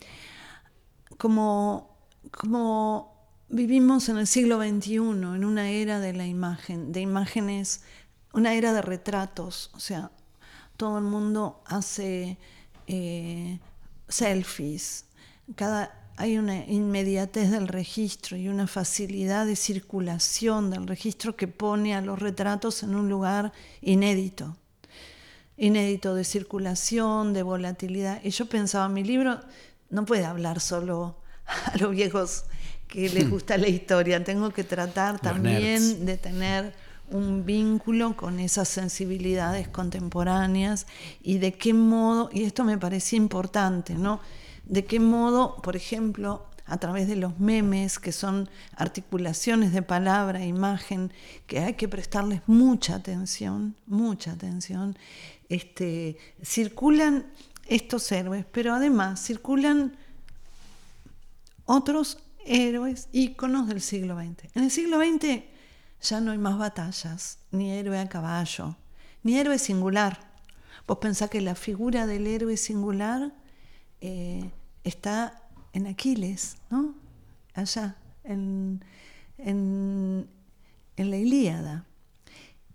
[1.19, 1.95] como
[2.31, 7.83] como vivimos en el siglo XXI en una era de la imagen de imágenes
[8.33, 10.09] una era de retratos o sea
[10.75, 12.39] todo el mundo hace
[12.87, 13.59] eh,
[14.07, 15.05] selfies
[15.55, 21.95] cada hay una inmediatez del registro y una facilidad de circulación del registro que pone
[21.95, 24.57] a los retratos en un lugar inédito.
[25.55, 28.19] Inédito de circulación, de volatilidad.
[28.21, 29.39] Y yo pensaba, mi libro
[29.89, 31.15] no puede hablar solo
[31.45, 32.43] a los viejos
[32.89, 33.29] que les hmm.
[33.29, 36.73] gusta la historia, tengo que tratar también de tener
[37.11, 40.85] un vínculo con esas sensibilidades contemporáneas
[41.23, 44.19] y de qué modo, y esto me parecía importante, ¿no?
[44.69, 50.45] De qué modo, por ejemplo, a través de los memes, que son articulaciones de palabra
[50.45, 51.11] imagen,
[51.47, 54.95] que hay que prestarles mucha atención, mucha atención,
[55.49, 57.25] este, circulan
[57.67, 59.97] estos héroes, pero además circulan
[61.65, 64.55] otros héroes, íconos del siglo XX.
[64.55, 65.43] En el siglo XX
[66.01, 68.75] ya no hay más batallas, ni héroe a caballo,
[69.23, 70.29] ni héroe singular.
[70.85, 73.33] Vos pensás que la figura del héroe singular
[74.01, 74.51] eh,
[74.83, 76.95] está en Aquiles, ¿no?
[77.53, 78.83] Allá, en,
[80.97, 81.85] la Ilíada.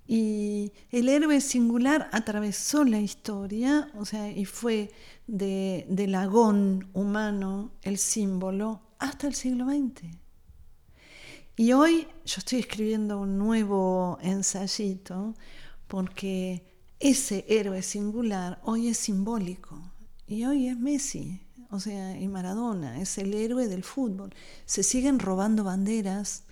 [0.07, 4.91] Y el héroe singular atravesó la historia, o sea, y fue
[5.27, 10.19] de, del agón humano el símbolo hasta el siglo XX.
[11.57, 15.35] Y hoy yo estoy escribiendo un nuevo ensayito
[15.87, 16.65] porque
[16.99, 19.81] ese héroe singular hoy es simbólico
[20.27, 21.44] y hoy es Messi,
[21.75, 24.33] o sea, y Maradona, es el héroe del fútbol.
[24.65, 26.45] Se siguen robando banderas,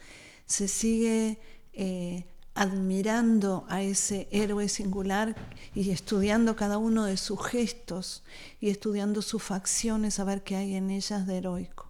[0.47, 1.39] se sigue
[1.73, 5.37] eh, admirando a ese héroe singular
[5.77, 8.25] y estudiando cada uno de sus gestos
[8.61, 11.89] y estudiando sus facciones a ver qué hay en ellas de heroico.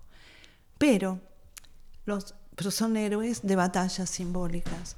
[0.77, 1.19] Pero,
[2.05, 4.97] pero son héroes de batallas simbólicas.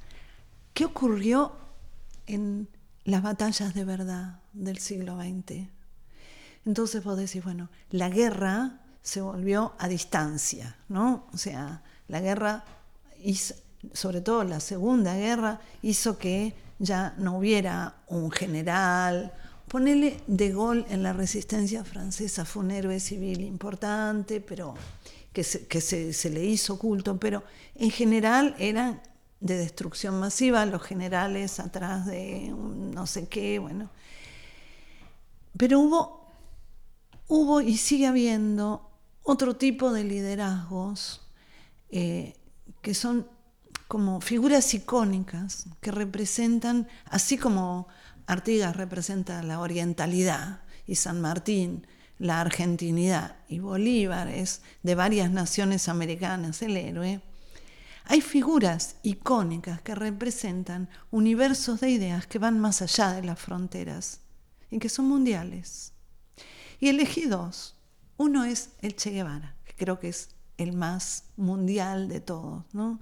[0.73, 1.53] ¿Qué ocurrió
[2.27, 2.69] en
[3.05, 5.74] las batallas de verdad del siglo XX?
[6.67, 11.27] Entonces vos decís, bueno, la guerra se volvió a distancia, ¿no?
[11.33, 12.65] O sea, la guerra,
[13.93, 19.33] sobre todo la Segunda Guerra, hizo que ya no hubiera un general.
[19.69, 24.75] Ponele de gol en la resistencia francesa, fue un héroe civil importante, pero
[25.35, 27.45] que, se, que se, le hizo culto, pero
[27.75, 29.03] en general eran
[29.41, 33.91] de destrucción masiva, los generales atrás de no sé qué, bueno.
[35.59, 36.24] Pero hubo
[37.29, 38.91] hubo y sigue habiendo
[39.23, 41.23] otro tipo de liderazgos
[41.91, 42.35] eh,
[42.83, 43.27] que son
[43.89, 47.89] como figuras icónicas que representan, así como
[48.27, 51.87] Artigas representa la orientalidad y San Martín
[52.19, 57.21] la argentinidad y Bolívar es de varias naciones americanas el héroe,
[58.05, 64.21] hay figuras icónicas que representan universos de ideas que van más allá de las fronteras
[64.71, 65.94] y que son mundiales.
[66.81, 67.77] Y elegí dos.
[68.17, 73.01] Uno es el Che Guevara, que creo que es el más mundial de todos, ¿no?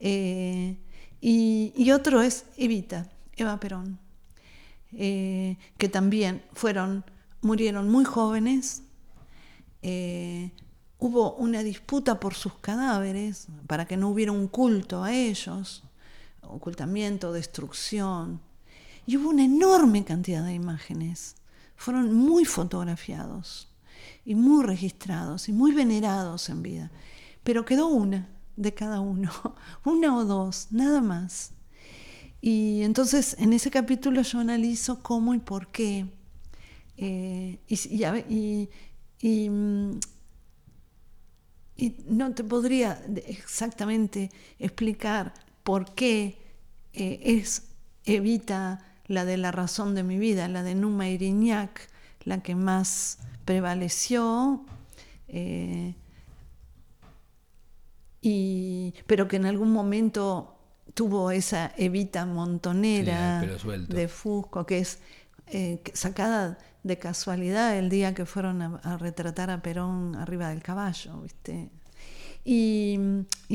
[0.00, 0.76] Eh,
[1.20, 3.98] y, otro es Evita, Eva Perón,
[4.92, 7.04] eh, que también fueron,
[7.40, 8.82] murieron muy jóvenes.
[9.80, 10.50] Eh,
[10.98, 15.84] hubo una disputa por sus cadáveres para que no hubiera un culto a ellos,
[16.42, 18.40] ocultamiento, destrucción.
[19.06, 21.36] Y hubo una enorme cantidad de imágenes
[21.76, 23.68] fueron muy fotografiados
[24.24, 26.90] y muy registrados y muy venerados en vida.
[27.42, 29.30] Pero quedó una de cada uno,
[29.84, 31.52] una o dos, nada más.
[32.40, 36.06] Y entonces en ese capítulo yo analizo cómo y por qué.
[36.96, 37.58] Eh,
[39.18, 40.00] y, mm,
[41.76, 46.38] y, no te podría exactamente explicar por qué
[46.92, 47.62] eh, es
[48.04, 51.88] evita la de la razón de mi vida, la de Numa Iriñac,
[52.24, 54.64] la que más prevaleció,
[55.28, 55.94] eh,
[58.22, 60.56] y, pero que en algún momento
[60.94, 65.00] tuvo esa Evita montonera de Fusco, que es
[65.48, 71.20] eh, sacada de casualidad el día que fueron a, retratar a Perón arriba del caballo,
[71.20, 71.70] ¿viste?
[72.46, 72.98] Y,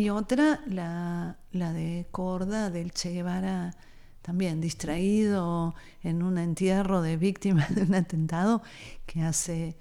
[0.09, 3.75] otra, la, la de Corda del Che Guevara
[4.21, 8.61] también distraído en un entierro de víctimas de un atentado
[9.05, 9.77] que hace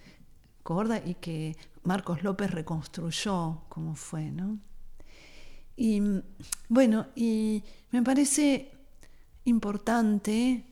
[0.62, 4.58] Corda y que Marcos López reconstruyó como fue, ¿no?
[5.76, 6.02] Y
[6.68, 8.72] bueno, y me parece
[9.44, 10.64] importante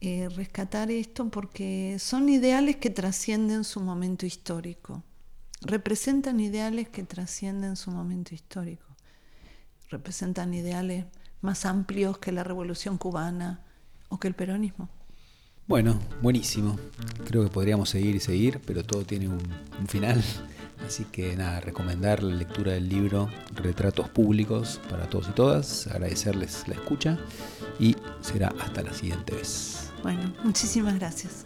[0.00, 5.02] eh, rescatar esto porque son ideales que trascienden su momento histórico,
[5.60, 8.86] representan ideales que trascienden su momento histórico,
[9.90, 11.04] representan ideales
[11.40, 13.60] más amplios que la revolución cubana
[14.08, 14.88] o que el peronismo.
[15.66, 16.78] Bueno, buenísimo.
[17.26, 19.40] Creo que podríamos seguir y seguir, pero todo tiene un,
[19.88, 20.22] final.
[20.86, 26.68] Así que nada, recomendar la lectura del libro Retratos Públicos para todos y todas, agradecerles
[26.68, 27.18] la escucha
[27.80, 29.90] y será hasta la siguiente vez.
[30.02, 31.44] Bueno, muchísimas gracias.